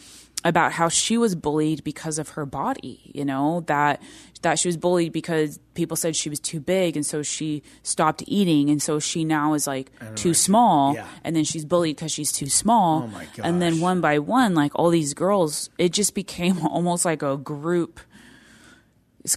[0.44, 4.02] about how she was bullied because of her body, you know, that
[4.42, 8.22] that she was bullied because people said she was too big and so she stopped
[8.28, 11.08] eating and so she now is like too small Yeah.
[11.24, 13.04] and then she's bullied because she's too small.
[13.04, 17.06] Oh my And then one by one, like all these girls, it just became almost
[17.06, 18.02] like a group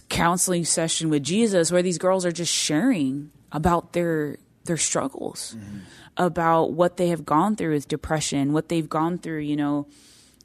[0.09, 5.55] counseling session with Jesus where these girls are just sharing about their their struggles,
[6.17, 9.87] about what they have gone through with depression, what they've gone through, you know,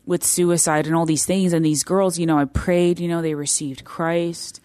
[0.07, 1.53] with suicide and all these things.
[1.53, 4.61] And these girls, you know, I prayed, you know, they received Christ.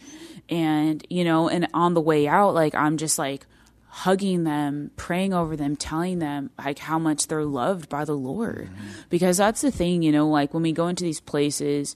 [0.50, 3.46] And, you know, and on the way out, like, I'm just like
[3.88, 8.70] hugging them, praying over them, telling them like how much they're loved by the Lord.
[8.72, 9.02] Mm-hmm.
[9.10, 11.96] Because that's the thing, you know, like when we go into these places,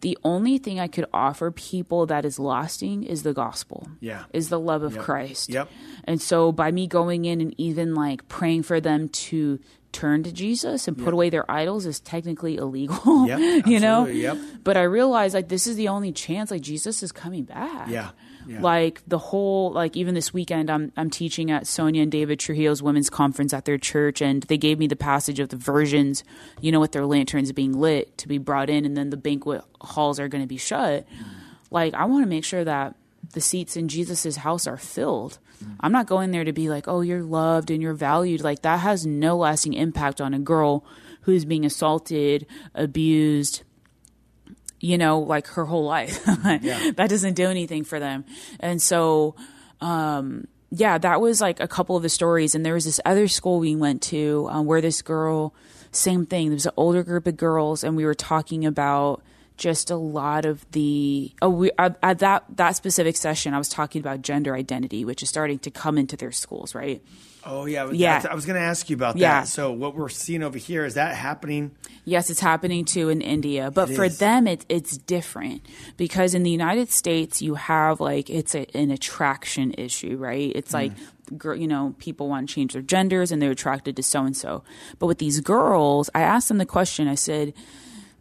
[0.00, 3.88] the only thing I could offer people that is lasting is the gospel.
[4.00, 4.24] Yeah.
[4.32, 5.02] Is the love of Yep.
[5.02, 5.48] Christ.
[5.48, 5.70] Yep.
[6.04, 9.58] And so by me going in and even like praying for them to
[9.94, 12.94] turn to Jesus and put away their idols is technically illegal.
[13.24, 14.06] Yep, you know?
[14.06, 14.36] yep.
[14.62, 17.88] But I realized like this is the only chance like Jesus is coming back.
[17.88, 18.10] Yeah,
[18.46, 18.60] yeah.
[18.60, 22.82] Like the whole like even this weekend I'm I'm teaching at Sonia and David Trujillo's
[22.82, 26.24] women's conference at their church and they gave me the passage of the virgins,
[26.60, 29.62] you know, with their lanterns being lit to be brought in and then the banquet
[29.80, 31.06] halls are going to be shut.
[31.08, 31.24] Mm.
[31.70, 32.94] Like I want to make sure that
[33.32, 35.38] the seats in Jesus's house are filled.
[35.80, 38.80] I'm not going there to be like, "Oh, you're loved and you're valued." Like that
[38.80, 40.84] has no lasting impact on a girl
[41.22, 43.62] who's being assaulted, abused,
[44.80, 46.22] you know, like her whole life.
[46.26, 48.24] that doesn't do anything for them.
[48.60, 49.34] And so,
[49.80, 52.54] um, yeah, that was like a couple of the stories.
[52.54, 55.54] And there was this other school we went to um, where this girl,
[55.92, 56.48] same thing.
[56.48, 59.22] There was an older group of girls, and we were talking about
[59.56, 63.68] just a lot of the oh we at, at that that specific session I was
[63.68, 67.02] talking about gender identity which is starting to come into their schools right
[67.46, 68.24] Oh yeah, Yeah.
[68.30, 69.40] I was going to ask you about Yeah.
[69.42, 69.48] that.
[69.48, 71.72] So what we're seeing over here is that happening?
[72.06, 74.16] Yes, it's happening too in India, but It for is.
[74.16, 75.60] them it, it's different
[75.98, 80.52] because in the United States you have like it's a, an attraction issue, right?
[80.54, 80.74] It's Mm.
[80.74, 80.92] like
[81.60, 84.64] you know people want to change their genders and they're attracted to so and so.
[84.98, 87.08] But with these girls, I asked them the question.
[87.08, 87.52] I said,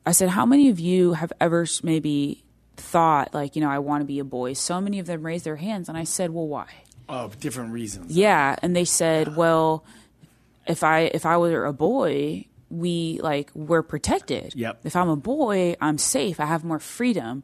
[0.05, 2.43] I said, how many of you have ever maybe
[2.75, 4.53] thought like you know I want to be a boy?
[4.53, 6.67] So many of them raised their hands, and I said, well, why?
[7.09, 8.15] Oh, different reasons.
[8.15, 9.83] Yeah, and they said, "Well,
[10.65, 14.53] if I if I were a boy, we like we're protected.
[14.55, 14.81] Yep.
[14.83, 16.39] If I'm a boy, I'm safe.
[16.39, 17.43] I have more freedom."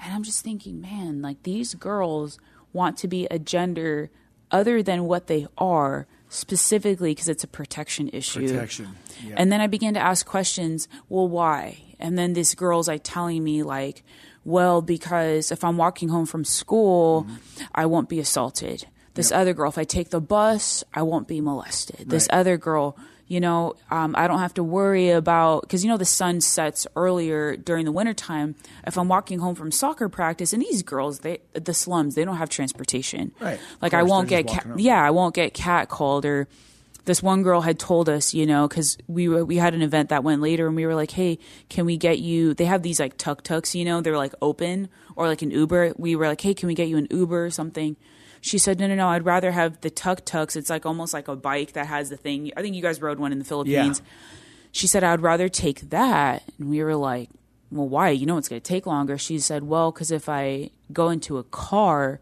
[0.00, 2.38] And I'm just thinking, man, like these girls
[2.72, 4.10] want to be a gender
[4.50, 8.46] other than what they are specifically because it's a protection issue.
[8.46, 8.96] Protection.
[9.24, 9.34] Yeah.
[9.36, 11.78] And then I began to ask questions, well, why?
[11.98, 14.02] And then this girl's like telling me like,
[14.44, 17.26] well, because if I'm walking home from school,
[17.74, 18.86] I won't be assaulted.
[19.14, 22.08] This other girl, if I take the bus, I won't be molested.
[22.08, 22.96] This other girl,
[23.26, 26.86] you know, um, I don't have to worry about because you know the sun sets
[26.94, 28.54] earlier during the wintertime.
[28.86, 32.36] If I'm walking home from soccer practice, and these girls, they the slums, they don't
[32.36, 33.32] have transportation.
[33.40, 33.58] Right.
[33.82, 36.46] Like Of I won't get ca- yeah, I won't get catcalled or
[37.08, 40.10] this one girl had told us, you know, because we were we had an event
[40.10, 41.38] that went later, and we were like, "Hey,
[41.68, 44.88] can we get you?" They have these like tuk tuks, you know, they're like open
[45.16, 45.94] or like an Uber.
[45.96, 47.96] We were like, "Hey, can we get you an Uber or something?"
[48.40, 49.08] She said, "No, no, no.
[49.08, 50.54] I'd rather have the tuk tuks.
[50.54, 52.52] It's like almost like a bike that has the thing.
[52.56, 54.00] I think you guys rode one in the Philippines."
[54.70, 57.30] She said, "I'd rather take that," and we were like,
[57.72, 58.10] "Well, why?
[58.10, 61.38] You know, it's going to take longer." She said, "Well, because if I go into
[61.38, 62.20] a car."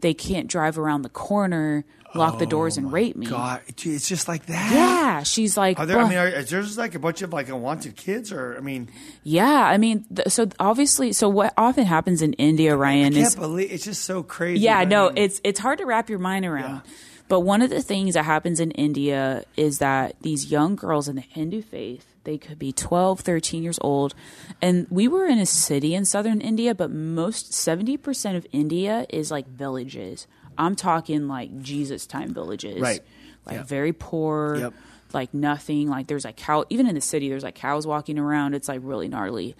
[0.00, 1.84] They can't drive around the corner,
[2.14, 3.26] lock the doors, oh and rape me.
[3.26, 4.72] Oh God, it's just like that.
[4.72, 5.98] Yeah, she's like, Are there?
[5.98, 8.60] I mean, are, is there just like a bunch of like unwanted kids, or I
[8.60, 8.88] mean,
[9.22, 9.44] yeah.
[9.66, 13.36] I mean, th- so obviously, so what often happens in India, I Ryan, can't is
[13.36, 14.60] believe it's just so crazy.
[14.60, 16.76] yeah, I no, it's it's hard to wrap your mind around.
[16.84, 16.92] Yeah.
[17.28, 21.16] But one of the things that happens in India is that these young girls in
[21.16, 24.14] the Hindu faith, they could be 12, 13 years old.
[24.62, 29.30] And we were in a city in southern India, but most 70% of India is
[29.30, 30.26] like villages.
[30.58, 32.80] I'm talking like Jesus time villages.
[32.80, 33.00] Right.
[33.46, 33.62] Like Yeah.
[33.62, 34.56] very poor.
[34.58, 34.74] Yep.
[35.14, 35.88] Like nothing.
[35.88, 38.54] Like there's like cow even in the city there's like cows walking around.
[38.54, 39.54] It's like really gnarly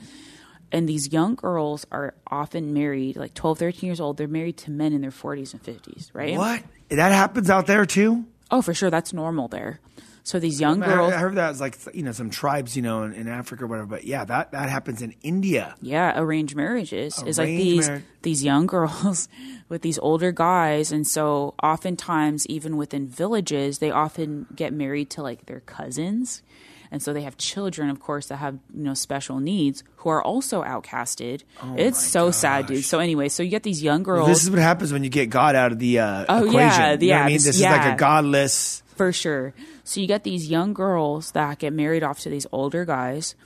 [0.70, 4.70] and these young girls are often married like 12 13 years old they're married to
[4.70, 8.26] men in their 40s and 50s right what that happens out there too.
[8.51, 9.80] oh for sure that's normal there
[10.29, 12.83] so these young I- girls I heard that was like you know some tribes you
[12.83, 13.87] know in, in Africa or whatever.
[13.87, 15.74] But yeah, that that happens in India.
[15.81, 18.05] yeah arranged marriages is like these marriage.
[18.22, 19.29] these young girls
[19.70, 25.22] with these older guys and so oftentimes even within villages they often get married to
[25.22, 26.43] like their cousins
[26.91, 30.22] and so they have children of course that have you know special needs who are
[30.22, 31.43] also outcasted
[31.76, 34.59] it's so sad dude so anyway so you get these young girls This is what
[34.59, 36.59] happens when you get God out of the uh, Oh, equation.
[36.61, 38.83] yeah, you know yeah, I mean, this- this is like a godless.
[38.99, 39.55] For sure.
[39.84, 43.36] So you get these young girls that get married off to these older guys,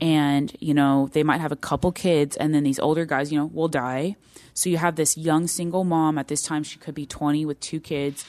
[0.00, 3.38] and you know they might have a couple kids, and then these older guys, you
[3.38, 4.16] know, will die.
[4.54, 6.18] So you have this young single mom.
[6.18, 8.26] At this time, she could be twenty with two kids.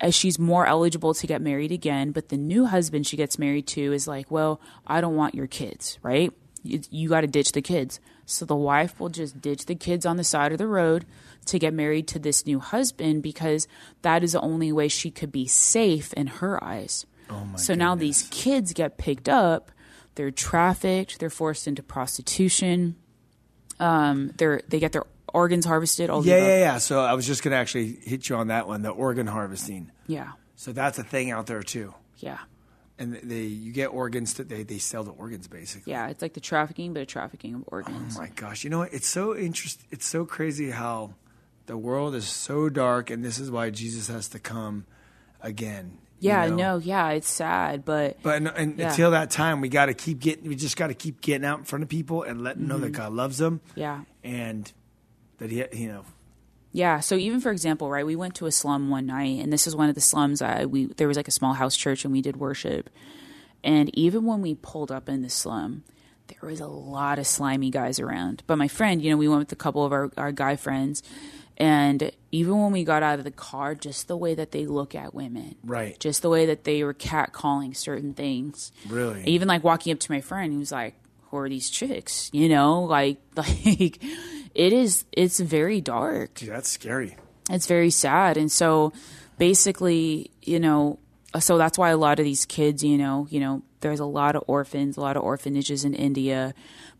[0.00, 3.66] As she's more eligible to get married again, but the new husband she gets married
[3.66, 6.32] to is like, well, I don't want your kids, right?
[6.62, 8.00] You, you got to ditch the kids.
[8.24, 11.04] So the wife will just ditch the kids on the side of the road
[11.46, 13.66] to get married to this new husband because
[14.02, 17.06] that is the only way she could be safe in her eyes.
[17.28, 19.70] Oh my so now these kids get picked up,
[20.16, 22.96] they're trafficked, they're forced into prostitution.
[23.78, 26.10] Um, they're they get their organs harvested.
[26.10, 26.78] All the Yeah, yeah, yeah.
[26.78, 29.90] So I was just gonna actually hit you on that one, the organ harvesting.
[30.06, 31.94] yeah, So that's a thing out there too.
[32.18, 32.38] yeah,
[32.98, 35.92] And they you get organs that they they sell the organs basically.
[35.92, 36.08] yeah.
[36.08, 38.16] It's like the trafficking, but a trafficking of organs.
[38.16, 38.92] Oh my gosh, you know what?
[38.92, 39.80] It's so interest.
[39.90, 41.14] It's so crazy how
[41.70, 44.86] the world is so dark, and this is why Jesus has to come
[45.40, 45.98] again.
[46.18, 46.56] you yeah, know?
[46.56, 48.90] no, yeah, it's sad, but But and, and Yeah.
[48.90, 50.48] until that time, we got to keep getting.
[50.48, 52.74] We just got to keep getting out in front of people and letting them know
[52.74, 52.84] Mm-hmm.
[52.92, 53.60] that God loves them.
[53.76, 54.00] yeah.
[54.24, 54.70] and
[55.38, 56.04] that he, you know,
[56.72, 56.98] Yeah.
[57.00, 59.74] So even for example, right, we went to a slum one night, and this is
[59.76, 60.42] one of the slums.
[60.42, 62.90] I we there was like a small house church, and we did worship.
[63.62, 65.84] And even when we pulled up in the slum,
[66.28, 68.42] there was a lot of slimy guys around.
[68.46, 71.02] But my friend, you know, we went with a couple of our, our guy friends,
[71.60, 74.94] and even when we got out of the car, just the way that they look
[74.94, 75.98] at women, Right.
[76.00, 79.22] Just the way that they were catcalling certain things, Really?
[79.26, 80.94] Even like walking up to my friend, he was like,
[81.30, 84.02] "Who are these chicks?" You know, like like
[84.54, 85.04] it is.
[85.12, 87.16] It's very dark dude, that's scary.
[87.50, 88.92] it's very sad and so
[89.38, 90.98] basically you know
[91.38, 94.36] so that's why a lot of these kids you know you know there's a lot
[94.36, 96.52] of orphans a lot of orphanages in india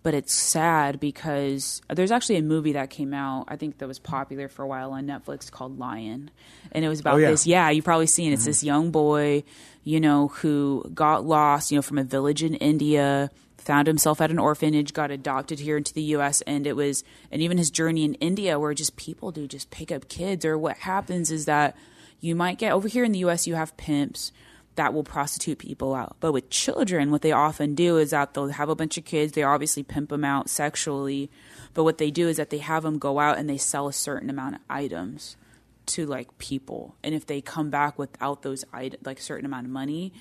[0.02, 3.98] but it's sad because there's actually a movie that came out i think that was
[3.98, 6.30] popular for a while on netflix called lion
[6.72, 7.30] and it was about Oh, yeah.
[7.30, 8.34] this yeah you've probably seen it.
[8.34, 8.50] it's mm-hmm.
[8.50, 9.44] this young boy
[9.84, 13.30] you know who got lost you know from a village in india
[13.60, 17.42] found himself at an orphanage, got adopted here into the U.S., and it was, and
[17.42, 20.78] even his journey in India, where just people do just pick up kids, or what
[20.78, 21.76] happens is that
[22.20, 24.32] you might get over here in the U.S., you have pimps
[24.80, 28.48] that will prostitute people out, but with children, what they often do is that they'll
[28.48, 31.30] have a bunch of kids, they obviously pimp them out sexually,
[31.74, 33.92] but what they do is that they have them go out and they sell a
[33.92, 35.36] certain amount of items
[35.84, 39.66] to like people, and if they come back without those items, like a certain amount
[39.66, 40.14] of money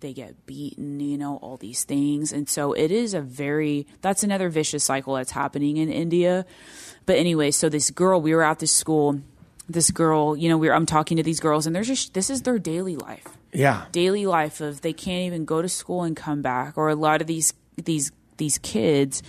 [0.00, 2.30] they get beaten, you know, all these things.
[2.30, 6.44] And so it is a very, that's another vicious cycle that's happening in India.
[7.06, 9.22] But anyway, so this girl, we were at this school,
[9.68, 12.30] this girl, you know, we are I'm talking to these girls and they're just, this
[12.30, 13.26] is their daily life.
[13.56, 16.76] Yeah, Daily life of they can't even go to school and come back.
[16.76, 19.22] Or a lot of these, these, these kids,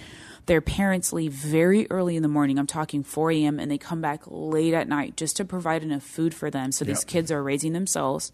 [0.48, 2.58] Their parents leave very early in the morning.
[2.58, 3.60] I'm talking 4 a.m.
[3.60, 6.72] and they come back late at night just to provide enough food for them.
[6.72, 8.32] So these kids are raising themselves.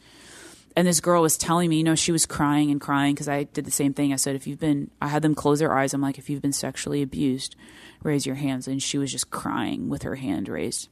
[0.75, 3.43] And this girl was telling me, you know, she was crying and crying because I
[3.43, 4.13] did the same thing.
[4.13, 5.93] I said, if you've been, I had them close their eyes.
[5.93, 7.55] I'm like, if you've been sexually abused,
[8.03, 8.67] raise your hands.
[8.67, 10.89] And she was just crying with her hand raised.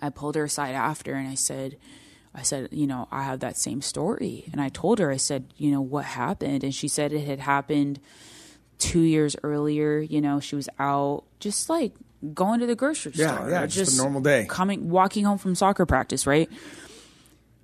[0.00, 1.78] I pulled her aside after and I said,
[2.36, 4.44] I said, you know, I have that same story.
[4.52, 6.62] And I told her, I said, you know, what happened?
[6.64, 7.98] And she said it had happened
[8.78, 9.98] two years earlier.
[10.00, 11.92] You know, she was out just like
[12.34, 13.50] going to the grocery Yeah, store.
[13.50, 14.44] yeah, or just a normal day.
[14.48, 16.50] Coming, walking home from soccer practice, right?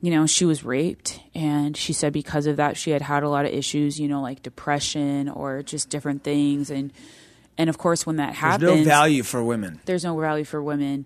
[0.00, 1.20] You know, she was raped.
[1.34, 4.22] And she said because of that, she had had a lot of issues, you know,
[4.22, 6.70] like depression or just different things.
[6.70, 6.92] And,
[7.58, 8.68] and of course, when that happened.
[8.68, 9.80] There's no value for women.
[9.84, 11.04] there's no value for women.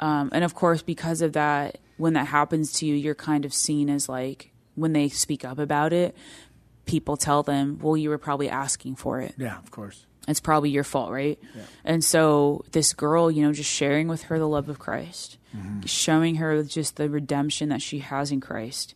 [0.00, 3.54] Um, and of course, because of that, when that happens to you, you're kind of
[3.54, 6.14] seen as like, when they speak up about it,
[6.84, 9.34] people tell them, well, you were probably asking for it.
[9.36, 10.06] Yeah, of course.
[10.28, 11.38] It's probably your fault, right?
[11.54, 11.62] Yeah.
[11.84, 15.82] And so this girl, you know, just sharing with her the love of Christ, mm-hmm.
[15.82, 18.94] showing her just the redemption that she has in Christ.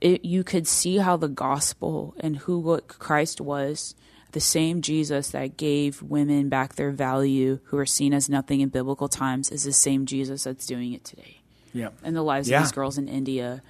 [0.00, 3.94] It, you could see how the gospel and who what Christ was,
[4.32, 8.70] the same Jesus that gave women back their value, who are seen as nothing in
[8.70, 11.41] biblical times, is the same Jesus that's doing it today
[11.72, 11.88] Yeah.
[12.04, 12.58] in the lives Yeah.
[12.58, 13.62] of these girls in India,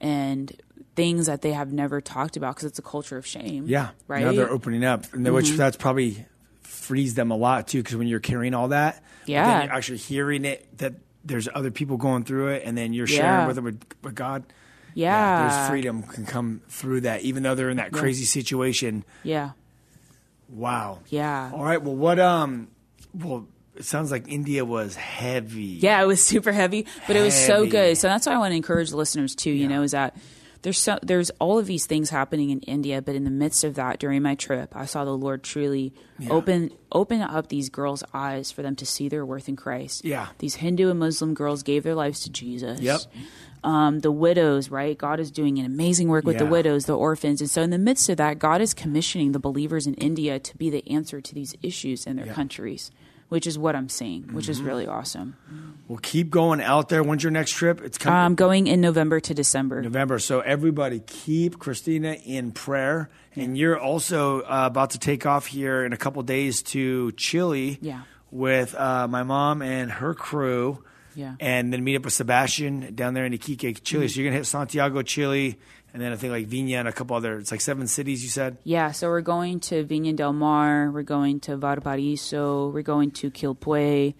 [0.00, 0.52] and
[0.94, 3.64] things that they have never talked about because it's a culture of shame.
[3.68, 3.90] Yeah.
[4.08, 4.22] right.
[4.22, 4.30] Mm-hmm.
[4.30, 6.24] Now they're opening up, and then, which that's probably
[6.62, 9.46] frees them a lot too, because when you're carrying all that, Yeah.
[9.46, 10.94] then you're actually hearing it that
[11.24, 13.46] there's other people going through it, and then you're sharing Yeah.
[13.46, 14.44] with them with, with God.
[14.94, 19.04] yeah, there's freedom can come through that, even though they're in that crazy situation.
[19.24, 19.50] Yeah.
[20.48, 21.00] Wow.
[21.08, 21.50] Yeah.
[21.52, 21.82] All right.
[21.82, 22.18] Well, what?
[22.20, 22.68] Um.
[23.12, 23.46] Well,
[23.76, 25.78] it sounds like India was heavy.
[25.80, 27.96] Yeah, it was super heavy, but it was so good.
[27.98, 29.50] So that's why I want to encourage listeners too.
[29.50, 30.16] You know, is that
[30.62, 33.74] there's so, there's all of these things happening in India, but in the midst of
[33.74, 35.92] that, during my trip, I saw the Lord truly
[36.28, 40.04] open open up these girls' eyes for them to see their worth in Christ.
[40.04, 40.28] Yeah.
[40.38, 42.80] these Hindu and Muslim girls gave their lives to Jesus.
[42.80, 43.00] Yep.
[43.62, 44.96] Um, the widows, right?
[44.96, 47.40] God is doing an amazing work with the widows, the orphans.
[47.40, 50.56] And so, in the midst of that, God is commissioning the believers in India to
[50.56, 52.90] be the answer to these issues in their countries,
[53.28, 54.66] which is what I'm seeing, which is Mm-hmm.
[54.66, 55.36] really awesome.
[55.88, 57.02] Well, keep going out there.
[57.02, 57.80] When's your next trip?
[57.82, 58.18] It's coming.
[58.18, 59.82] Um, going in November to December.
[59.82, 60.18] November.
[60.18, 63.08] So everybody keep Christina in prayer.
[63.36, 67.78] And you're also uh, about to take off here in a couple days to Chile
[67.82, 68.02] Yeah.
[68.30, 70.82] with uh, my mom and her crew.
[71.14, 71.26] Yeah.
[71.28, 71.36] Mm-hmm.
[71.40, 74.08] And then meet up with Sebastian down there in Iquique, Chile.
[74.08, 75.58] So you're going to hit Santiago, Chile,
[75.96, 78.28] and then I think like Viña and a couple other, it's like seven cities you
[78.28, 78.58] said?
[78.64, 83.30] Yeah, so we're going to Viña del Mar, we're going to Valparaiso, we're going to
[83.30, 84.12] Quilpue,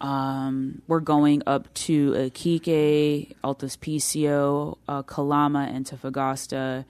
[0.00, 6.84] um, we're going up to Iquique, Alto Hospicio, uh, Calama, and Antofagasta.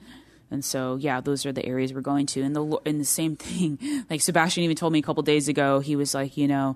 [0.51, 2.41] And so, yeah, those are the areas we're going to.
[2.41, 3.77] And the and the same thing,
[4.09, 6.75] like Sebastian even told me a couple days ago, he was like, you know,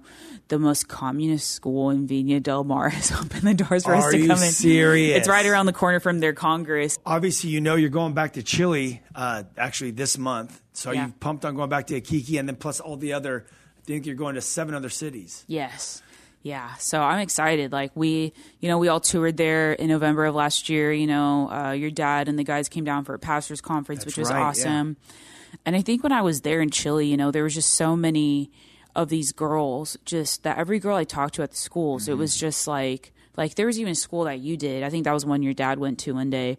[0.50, 4.20] the most communist school in Viña del Mar has opened the doors for us to
[4.28, 4.52] come in.
[4.52, 5.18] serious?
[5.18, 7.00] It's right around the corner from their Congress.
[7.06, 10.62] Obviously, you know you're going back to Chile uh, actually this month.
[10.74, 11.08] So Yeah.
[11.08, 14.06] you pumped on going back to Iquique and then plus all the other, I think
[14.06, 15.44] you're going to seven other cities.
[15.48, 16.02] Yes.
[16.44, 16.74] Yeah.
[16.76, 17.72] So I'm excited.
[17.72, 20.92] Like we, you know, we all toured there in November of last year.
[20.92, 24.18] You know, uh, your dad and the guys came down for a pastors conference, That's
[24.18, 24.46] which was right, yeah.
[24.48, 24.98] awesome.
[25.66, 27.96] And I think when I was there in Chile, you know, there was just so
[27.96, 28.52] many
[28.94, 29.98] of these girls.
[30.04, 33.56] Just that every girl I talked to at the schools, it was just like, like
[33.56, 34.84] there was even a school that you did.
[34.84, 36.58] I think that was one your dad went to one day,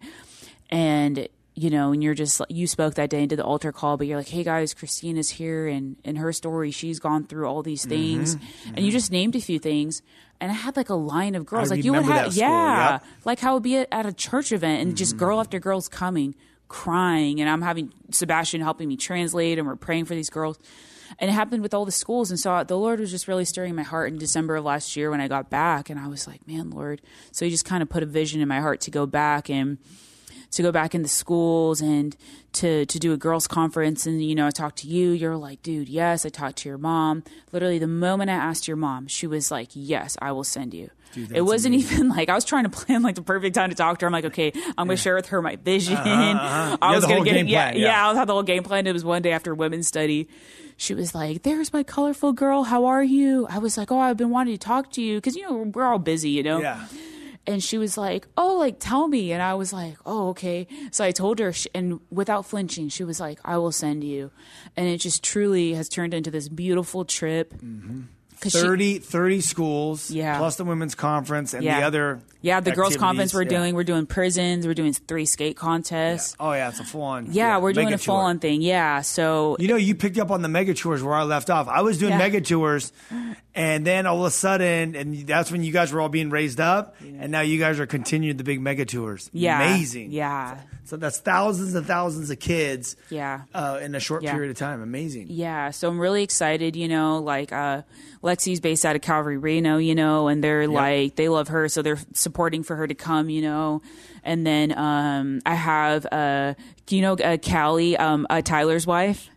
[0.71, 3.95] and you know, and you're just you spoke that day and did the altar call,
[3.95, 7.63] but you're like, hey guys, Christina's here, and in her story, she's gone through all
[7.63, 8.35] these things,
[8.75, 10.01] and you just named a few things.
[10.41, 13.03] And I had like a line of girls, I like you would have, yeah, yep.
[13.23, 15.87] like how it would be at, at a church event, and just girl after girl's
[15.87, 16.35] coming,
[16.67, 20.59] crying, and I'm having Sebastian helping me translate, and we're praying for these girls.
[21.19, 23.75] And it happened with all the schools, and so the Lord was just really stirring
[23.75, 26.45] my heart in December of last year when I got back, and I was like,
[26.45, 27.01] "Man, Lord!"
[27.31, 29.77] So He just kind of put a vision in my heart to go back and
[30.55, 32.15] to go back into schools and
[32.53, 34.05] to to do a girls conference.
[34.05, 35.11] And you know I talked to you.
[35.11, 36.25] You're like dude yes.
[36.25, 37.23] I talked to your mom.
[37.51, 40.89] Literally the moment I asked your mom she was like yes I will send you.
[41.33, 43.99] It wasn't even like I was trying to plan like the perfect time to talk
[43.99, 44.07] to her.
[44.07, 45.95] I'm like okay I'm going to share with her my vision.
[45.97, 46.77] uh-huh.
[46.81, 47.87] I You had was gonna get game yeah, yeah.
[47.87, 48.87] yeah I had the whole game plan.
[48.87, 50.29] It was one day after women's study.
[50.77, 52.63] She was like there's my colorful girl.
[52.63, 53.45] How are you?
[53.49, 55.17] I was like oh I've been wanting to talk to you.
[55.17, 56.61] Because you know we're all busy you know?
[56.61, 56.85] Yeah.
[57.47, 61.03] And she was like, "Oh, like tell me." And I was like, "Oh, okay." So
[61.03, 64.31] I told her, and without flinching, she was like, "I will send you."
[64.75, 67.53] And it just truly has turned into this beautiful trip.
[67.53, 68.01] Mm-hmm.
[68.43, 70.37] she- 30, 30 schools, Yeah.
[70.37, 71.79] plus the women's conference and Yeah.
[71.79, 72.19] the other.
[72.41, 73.57] Yeah, the girls' conference we're Yeah.
[73.57, 73.75] doing.
[73.75, 74.67] We're doing prisons.
[74.67, 76.35] We're doing three skate contests.
[76.39, 77.29] Oh yeah, it's a full on.
[77.31, 78.61] Yeah, we're doing a full on thing.
[78.61, 81.67] Yeah, so You know, you picked up on the mega tours where I left off.
[81.69, 82.17] I was doing Yeah.
[82.19, 82.91] mega tours,
[83.55, 86.59] and then all of a sudden, and that's when you guys were all being raised
[86.59, 89.29] up, and now you guys are continuing the big mega tours.
[89.33, 90.11] yeah, amazing.
[90.11, 92.95] Yeah, So that's thousands and thousands of kids.
[93.09, 93.41] Yeah.
[93.53, 94.33] uh, in a short Yeah.
[94.33, 94.81] period of time.
[94.81, 95.27] Amazing.
[95.29, 95.71] yeah.
[95.71, 96.75] So I'm really excited.
[96.75, 97.81] You know, like uh,
[98.21, 99.77] Lexi's based out of Calvary, Reno.
[99.77, 103.29] You know, and they're like they love her, so they're supporting for her to come.
[103.29, 103.81] You know,
[104.23, 106.53] and then um, I have uh,
[106.89, 109.29] you know uh, Callie, um, uh, Tyler's wife.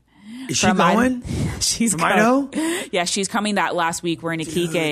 [0.49, 1.23] Is she from going?
[1.61, 2.51] she's From Idaho?
[2.91, 4.23] Yeah, she's coming that last week.
[4.23, 4.41] We're in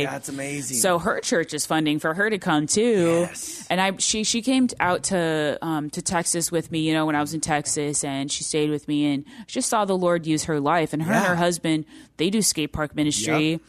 [0.03, 0.77] Dude, that's amazing.
[0.79, 3.27] So her church is funding for her to come too.
[3.29, 3.67] Yes.
[3.71, 7.17] And I she she came out to um to Texas with me, you know, when
[7.17, 10.45] I was in Texas and she stayed with me and just saw the Lord use
[10.45, 11.87] her life and her and her husband,
[12.19, 13.61] they do skate park ministry.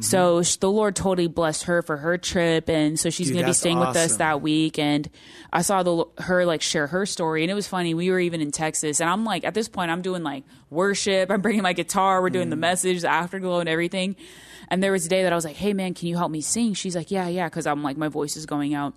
[0.00, 3.54] So the Lord totally blessed her for her trip and so she's going to be
[3.54, 5.08] staying with us that week and
[5.52, 7.94] I saw the her like share her story and it was funny.
[7.94, 11.30] We were even in Texas and I'm like at this point I'm doing like worship,
[11.30, 14.16] I'm bringing my guitar, we're doing the message, the afterglow and everything.
[14.68, 16.40] And there was a day that I was like, "Hey man, can you help me
[16.40, 18.94] sing?" She's like, "Yeah, yeah," cuz I'm like my voice is going out.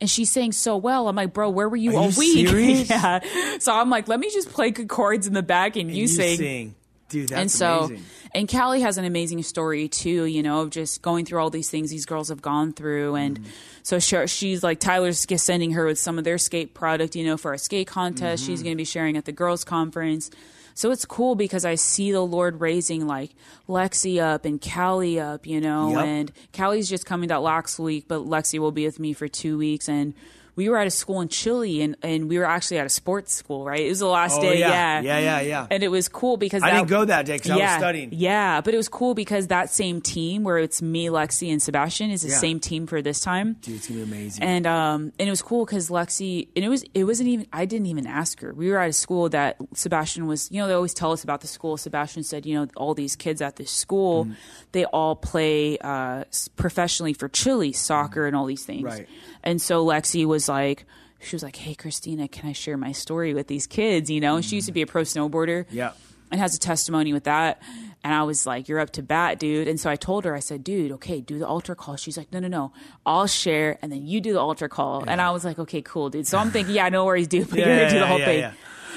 [0.00, 1.08] And she's saying so well.
[1.08, 2.90] I'm like, "Bro, where were you Are all you week?" serious?
[2.90, 3.20] yeah.
[3.58, 6.06] So I'm like, "Let me just play good chords in the back and, And you,
[6.08, 6.74] sing."
[7.08, 7.28] dude.
[7.28, 8.04] That's and so amazing.
[8.34, 11.70] and Callie has an amazing story too, you know, of just going through all these
[11.70, 13.50] things these girls have gone through and Mm-hmm.
[13.82, 17.36] so she, she's like Tyler's sending her with some of their skate product, you know,
[17.36, 18.44] for a skate contest.
[18.44, 18.64] She's Mm-hmm.
[18.64, 20.30] going to be sharing at the girls conference.
[20.74, 23.30] So it's cool because I see the Lord raising like
[23.68, 26.04] Lexi up and Callie up, you know, Yep.
[26.04, 29.56] and Callie's just coming that last week, but Lexi will be with me for two
[29.56, 30.14] weeks and
[30.56, 33.32] we were at a school in Chile and, and we were actually at a sports
[33.32, 33.80] school, right?
[33.80, 34.58] It was the last Oh, day.
[34.60, 35.00] yeah.
[35.00, 35.00] Yeah.
[35.00, 35.66] Yeah, yeah, yeah.
[35.70, 38.10] And it was cool because I that- didn't go that day because I was studying.
[38.12, 42.10] Yeah, but it was cool because that same team where it's me, Lexi, and Sebastian
[42.10, 42.38] is the Yeah.
[42.38, 43.56] same team for this time.
[43.62, 44.42] Dude, it's gonna be amazing.
[44.44, 47.64] And um and it was cool because Lexi and it was it wasn't even I
[47.64, 48.52] didn't even ask her.
[48.54, 51.40] We were at a school that Sebastian was you know they always tell us about
[51.40, 51.76] the school.
[51.76, 54.36] Sebastian said you know all these kids at this school Mm.
[54.72, 56.24] they all play uh,
[56.56, 58.84] professionally for Chile soccer and all these things.
[58.84, 59.08] Right.
[59.42, 60.84] And so Lexi was like.
[61.20, 64.36] She was like, "Hey, Christina, can I share my story with these kids?" You know,
[64.36, 64.74] and she used to mm.
[64.74, 65.92] be a pro snowboarder Yeah.
[66.30, 67.62] and has a testimony with that.
[68.02, 70.40] And I was like, "You're up to bat, dude." And so I told her, I
[70.40, 72.72] said, "Dude, okay, do the altar call." She's like, "No, no, no,
[73.06, 76.10] I'll share, and then you do the altar call." And I was like, "Okay, cool,
[76.10, 77.48] dude." So I'm thinking, "Yeah, no worries, dude.
[77.48, 78.52] But Yeah, you're gonna do the whole yeah, thing." yeah.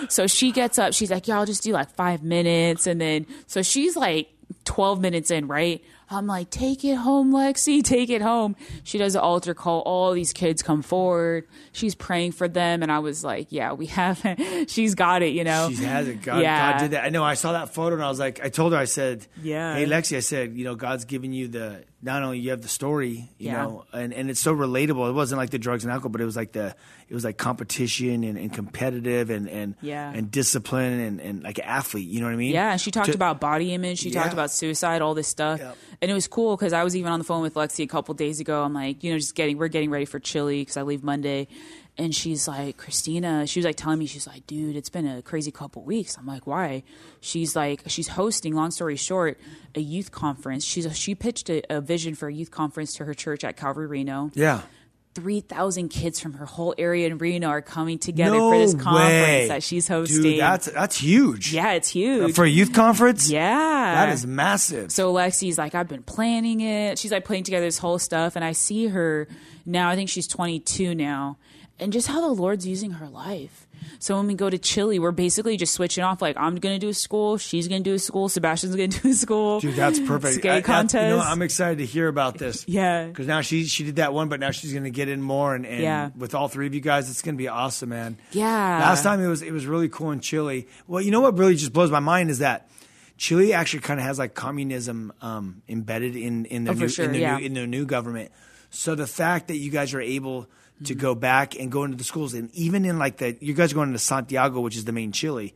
[0.10, 0.94] So she gets up.
[0.94, 4.28] She's like, "Yeah, I'll just do like five minutes," and then so she's like
[4.66, 5.82] 12 minutes in, right?
[6.10, 7.84] I'm like, "Take it home, Lexi.
[7.84, 9.82] Take it home." She does the altar call.
[9.82, 11.48] All these kids come forward.
[11.74, 14.22] She's praying for them, and I was like, "Yeah, we have.
[14.24, 14.70] it.
[14.70, 16.22] she's got it, you know." She has it.
[16.22, 16.72] God, Yeah.
[16.74, 17.04] God did that.
[17.06, 17.24] I know.
[17.24, 19.76] I saw that photo and I was like, I told her, I said, Yeah.
[19.76, 22.68] Hey, Lexi, I said, you know, God's giving you the, not only you have the
[22.68, 23.64] story, you Yeah.
[23.64, 25.10] know, and, and it's so relatable.
[25.10, 26.76] It wasn't like the drugs and alcohol, but it was like the,
[27.10, 30.12] it was like competition and, and competitive and, and, Yeah.
[30.14, 32.54] and discipline and, and like an athlete, you know what I mean?
[32.54, 33.98] Yeah, and she talked To- about body image.
[34.00, 35.78] She talked about suicide, all this stuff, Yep.
[36.04, 38.14] and it was cool because I was even on the phone with Lexi a couple
[38.14, 38.64] days ago.
[38.64, 41.48] I'm like, you know, just getting we're getting ready for Chile because I leave Monday,
[41.98, 45.22] and she's like, Christina, she was like telling me, she's like, dude, it's been a
[45.22, 46.16] crazy couple weeks.
[46.18, 46.84] I'm like, why?
[47.22, 48.54] She's like, she's hosting.
[48.54, 49.40] Long story short,
[49.76, 50.64] a youth conference.
[50.64, 53.88] She's she pitched a, a vision for a youth conference to her church at Calvary
[53.88, 54.32] Reno.
[54.36, 54.62] Yeah.
[55.16, 58.76] Three thousand kids from her whole area in Reno are coming together no for this
[58.76, 59.48] conference way.
[59.48, 60.22] that she's hosting.
[60.22, 61.52] Dude, that's, that's huge.
[61.52, 62.36] yeah, it's huge.
[62.36, 63.28] For a youth conference?
[63.28, 64.92] yeah, That is massive.
[64.92, 67.00] so Lexi's like, I've been planning it.
[67.00, 69.28] She's like putting together this whole stuff, and I see her
[69.66, 69.90] now.
[69.90, 71.38] I think she's 22 now,
[71.80, 73.64] and just how the Lord's using her life.
[74.00, 76.22] So when we go to Chile, we're basically just switching off.
[76.22, 79.14] Like I'm gonna do a school, she's gonna do a school, Sebastian's gonna do a
[79.14, 79.60] school.
[79.60, 80.36] Dude, that's perfect.
[80.36, 81.32] Skate I- that's- You know, contest.
[81.32, 82.66] I'm excited to hear about this.
[82.68, 83.06] Yeah.
[83.08, 85.54] Because now she she did that one, but now she's going to get in more,
[85.56, 86.10] and, and Yeah.
[86.18, 88.18] with all three of you guys, it's going to be awesome, man.
[88.32, 88.80] Yeah.
[88.80, 90.68] Last time it was it was really cool in Chile.
[90.88, 92.70] Well, you know what really just blows my mind is that
[93.18, 97.06] Chile actually kind of has like communism um, embedded in in their Oh, new sure,
[97.06, 97.38] in their yeah.
[97.38, 98.32] new in their new government.
[98.70, 100.48] So the fact that you guys are able
[100.84, 103.72] to go back and go into the schools, and even in like the you guys
[103.72, 105.54] are going to Santiago, which is the main Chile.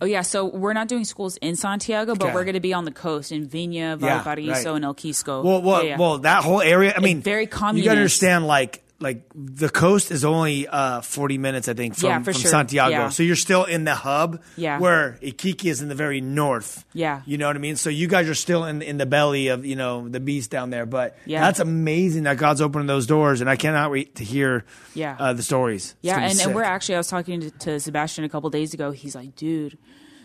[0.00, 2.34] Oh yeah, so we're not doing schools in Santiago, but Okay.
[2.34, 4.76] we're gonna be on the coast in Viña, Yeah, Valparaiso, right.
[4.76, 5.44] and El Quisco.
[5.44, 5.98] Well, well, Yeah, yeah.
[5.98, 6.92] well, that whole area.
[6.96, 7.84] I mean, very You communist.
[7.86, 12.08] got to understand, like, like the coast is only uh, forty minutes, I think, from,
[12.08, 12.50] Yeah, from sure.
[12.50, 12.90] Santiago.
[12.90, 13.08] Yeah.
[13.10, 14.78] So you're still in the hub, Yeah.
[14.78, 16.84] Where Iquique is in the very north.
[16.94, 17.20] Yeah.
[17.26, 17.76] you know what I mean.
[17.76, 20.70] So you guys are still in in the belly of you know the beast down
[20.70, 20.86] there.
[20.86, 21.40] But Yeah.
[21.40, 24.64] that's amazing that God's opening those doors, and I cannot wait to hear
[24.94, 25.16] Yeah.
[25.18, 25.94] uh, the stories.
[26.00, 28.92] Yeah, and, and we're actually I was talking to, to Sebastian a couple days ago.
[28.92, 29.76] He's like, dude,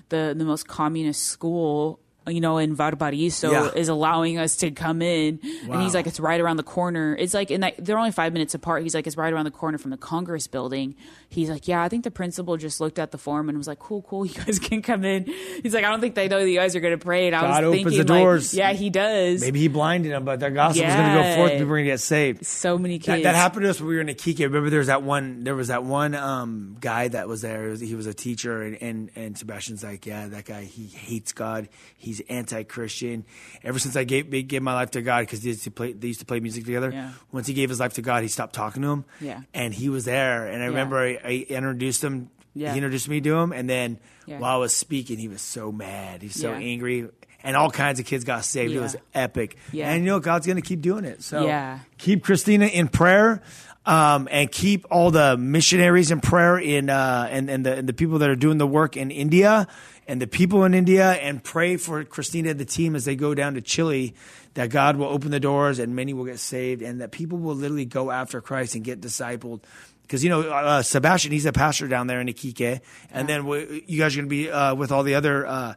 [0.09, 1.99] the the most communist school
[2.29, 3.71] you know, in Valparaiso Yeah.
[3.75, 5.39] is allowing us to come in.
[5.69, 7.15] And he's like, it's right around the corner.
[7.17, 8.83] It's like, and they're only five minutes apart.
[8.83, 10.95] He's like, it's right around the corner from the Congress building.
[11.29, 13.79] He's like, yeah, I think the principal just looked at the form and was like,
[13.79, 15.25] cool, cool, you guys can come in.
[15.63, 17.27] He's like, I don't think they know that you guys are going to pray.
[17.27, 18.53] And I God was opens thinking, the like, doors.
[18.53, 19.41] yeah, he does.
[19.41, 21.51] Maybe he blinded them, but the gospel was going to go forth.
[21.51, 22.45] People were going to get saved.
[22.45, 23.23] so many kids.
[23.23, 24.39] that happened to us when we were in Iquique.
[24.39, 25.43] Remember, there was that one.
[25.43, 27.65] There was that one um, guy that was there.
[27.65, 30.63] He was, he was a teacher, and, and and Sebastian's like, yeah, that guy.
[30.63, 31.69] He hates God.
[31.97, 33.25] He's anti-Christian.
[33.63, 36.07] Ever since I gave gave my life to God, because they used to play, they
[36.07, 36.91] used to play music together.
[36.91, 37.11] Yeah.
[37.31, 39.05] Once he gave his life to God, he stopped talking to him.
[39.21, 39.41] Yeah.
[39.53, 42.29] And he was there, and I remember I, I introduced him.
[42.53, 42.71] Yeah.
[42.71, 44.39] He introduced me to him, and then Yeah.
[44.39, 46.21] while I was speaking, he was so mad.
[46.21, 46.57] He's so Yeah.
[46.57, 47.07] angry.
[47.41, 48.73] And all kinds of kids got saved.
[48.73, 49.55] It was epic.
[49.71, 49.89] Yeah.
[49.89, 51.23] And you know, God's going to keep doing it.
[51.23, 51.79] So Yeah.
[51.97, 53.41] keep Christina in prayer,
[53.89, 57.93] um, and keep all the missionaries in prayer in uh, and and the and the
[57.93, 59.67] people that are doing the work in India
[60.07, 63.33] and the people in India, and pray for Christina and the team as they go
[63.33, 64.13] down to Chile.
[64.53, 67.55] That God will open the doors and many will get saved, and that people will
[67.55, 69.61] literally go after Christ and get discipled.
[70.03, 73.83] Because you know uh, Sebastian, he's a pastor down there in Iquique, and then we,
[73.87, 75.47] you guys are going to be uh, with all the other.
[75.47, 75.73] Uh,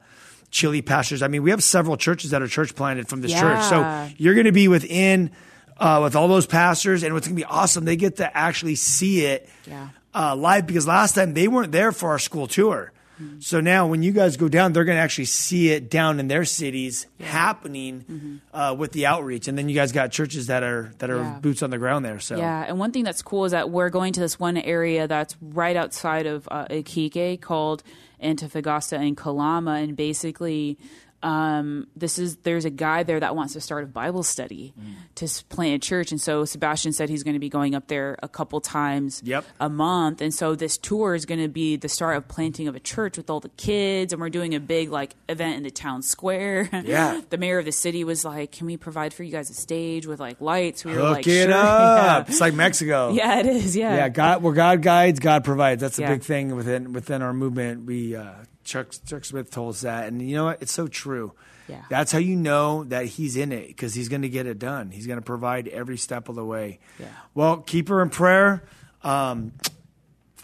[0.51, 1.23] Chile pastors.
[1.23, 3.63] I mean, we have several churches that are church planted from this church.
[3.63, 5.31] So you're going to be within
[5.83, 8.77] uh, with all those pastors, and what's going to be awesome, they get to actually
[8.77, 9.89] see it Yeah.
[10.15, 12.93] uh, live because last time they weren't there for our school tour.
[13.39, 16.27] So now, when you guys go down, they're going to actually see it down in
[16.27, 20.91] their cities happening uh, with the outreach, and then you guys got churches that are
[20.99, 21.39] that are Yeah.
[21.41, 22.19] boots on the ground there.
[22.19, 25.07] So Yeah, and one thing that's cool is that we're going to this one area
[25.07, 27.85] that's right outside of uh, Iquique called
[28.21, 30.77] Antofagasta and Calama, and basically,
[31.23, 34.95] um, this is there's a guy there that wants to start a Bible study Mm.
[35.17, 38.17] to plant a church, and so Sebastian said he's going to be going up there
[38.23, 39.45] a couple times Yep.
[39.61, 42.75] a month, and so this tour is going to be the start of planting of
[42.75, 45.71] a church with all the kids, and we're doing a big like event in the
[45.71, 46.69] town square.
[46.85, 47.21] Yeah.
[47.31, 50.07] the mayor of the city was like, "Can we provide for you guys a stage
[50.07, 52.27] with like lights?" We were hook like, it "Sure." up.
[52.27, 52.33] Yeah.
[52.33, 53.13] It's like Mexico.
[53.23, 53.77] Yeah, it is.
[53.77, 53.95] Yeah.
[53.97, 55.81] yeah, God, where God guides, God provides.
[55.81, 56.09] That's a Yeah.
[56.15, 57.85] big thing within within our movement.
[57.87, 58.33] We uh,
[58.65, 60.63] Chuck Chuck Smith told us that, and you know what?
[60.63, 61.33] It's so true.
[61.69, 61.83] Yeah.
[61.89, 64.91] That's how you know that he's in it because he's going to get it done.
[64.91, 66.81] He's going to provide every step of the way.
[66.99, 67.07] Yeah.
[67.35, 68.65] Well, keep her in prayer.
[69.03, 69.53] Um,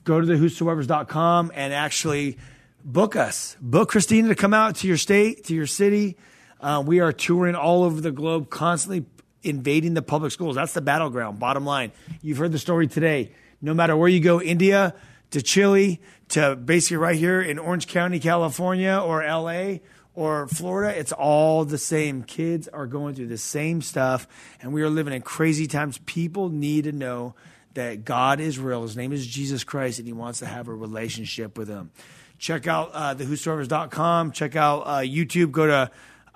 [0.04, 2.38] go to the whosoevers.com and actually
[2.84, 3.56] book us.
[3.60, 6.16] Book Christina to come out to your state, to your city.
[6.60, 9.04] Uh, we are touring all over the globe, constantly
[9.42, 10.56] invading the public schools.
[10.56, 11.92] That's the battleground, bottom line.
[12.22, 13.32] You've heard the story today.
[13.60, 14.94] No matter where you go, India
[15.30, 19.78] to Chile to basically right here in Orange County, California, or LA
[20.14, 22.24] or Florida, it's all the same.
[22.24, 24.26] Kids are going through the same stuff,
[24.60, 25.98] and we are living in crazy times.
[26.06, 27.34] People need to know
[27.74, 28.82] that God is real.
[28.82, 31.92] His name is Jesus Christ, and He wants to have a relationship with Him.
[32.38, 34.32] Check out uh, thewhosoevers.com.
[34.32, 35.52] Check out uh, YouTube.
[35.52, 35.90] Go to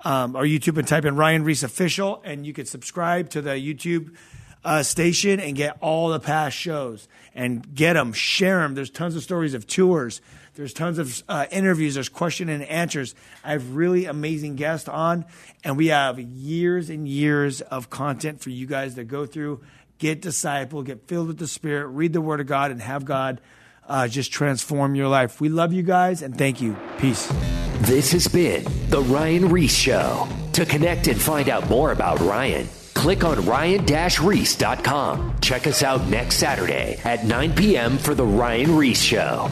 [0.05, 3.51] um, our YouTube and type in Ryan Ries Official, and you can subscribe to the
[3.51, 4.15] YouTube
[4.63, 8.75] uh, station and get all the past shows and get them, share them.
[8.75, 10.21] There's tons of stories of tours.
[10.55, 11.95] There's tons of uh, interviews.
[11.95, 13.15] There's question and answers.
[13.43, 15.25] I have really amazing guests on,
[15.63, 19.61] and we have years and years of content for you guys to go through,
[19.97, 23.41] get disciple, get filled with the Spirit, read the Word of God, and have God
[23.87, 25.41] uh, just transform your life.
[25.41, 26.77] We love you guys, and thank you.
[26.99, 27.27] Peace.
[27.79, 30.27] This has been The Ryan Ries Show.
[30.53, 32.69] To connect and find out more about Ryan,
[33.03, 35.33] click on ryan-reese.com.
[35.41, 37.97] Check us out next Saturday at 9 p.m.
[37.97, 39.51] for The Ryan Ries Show.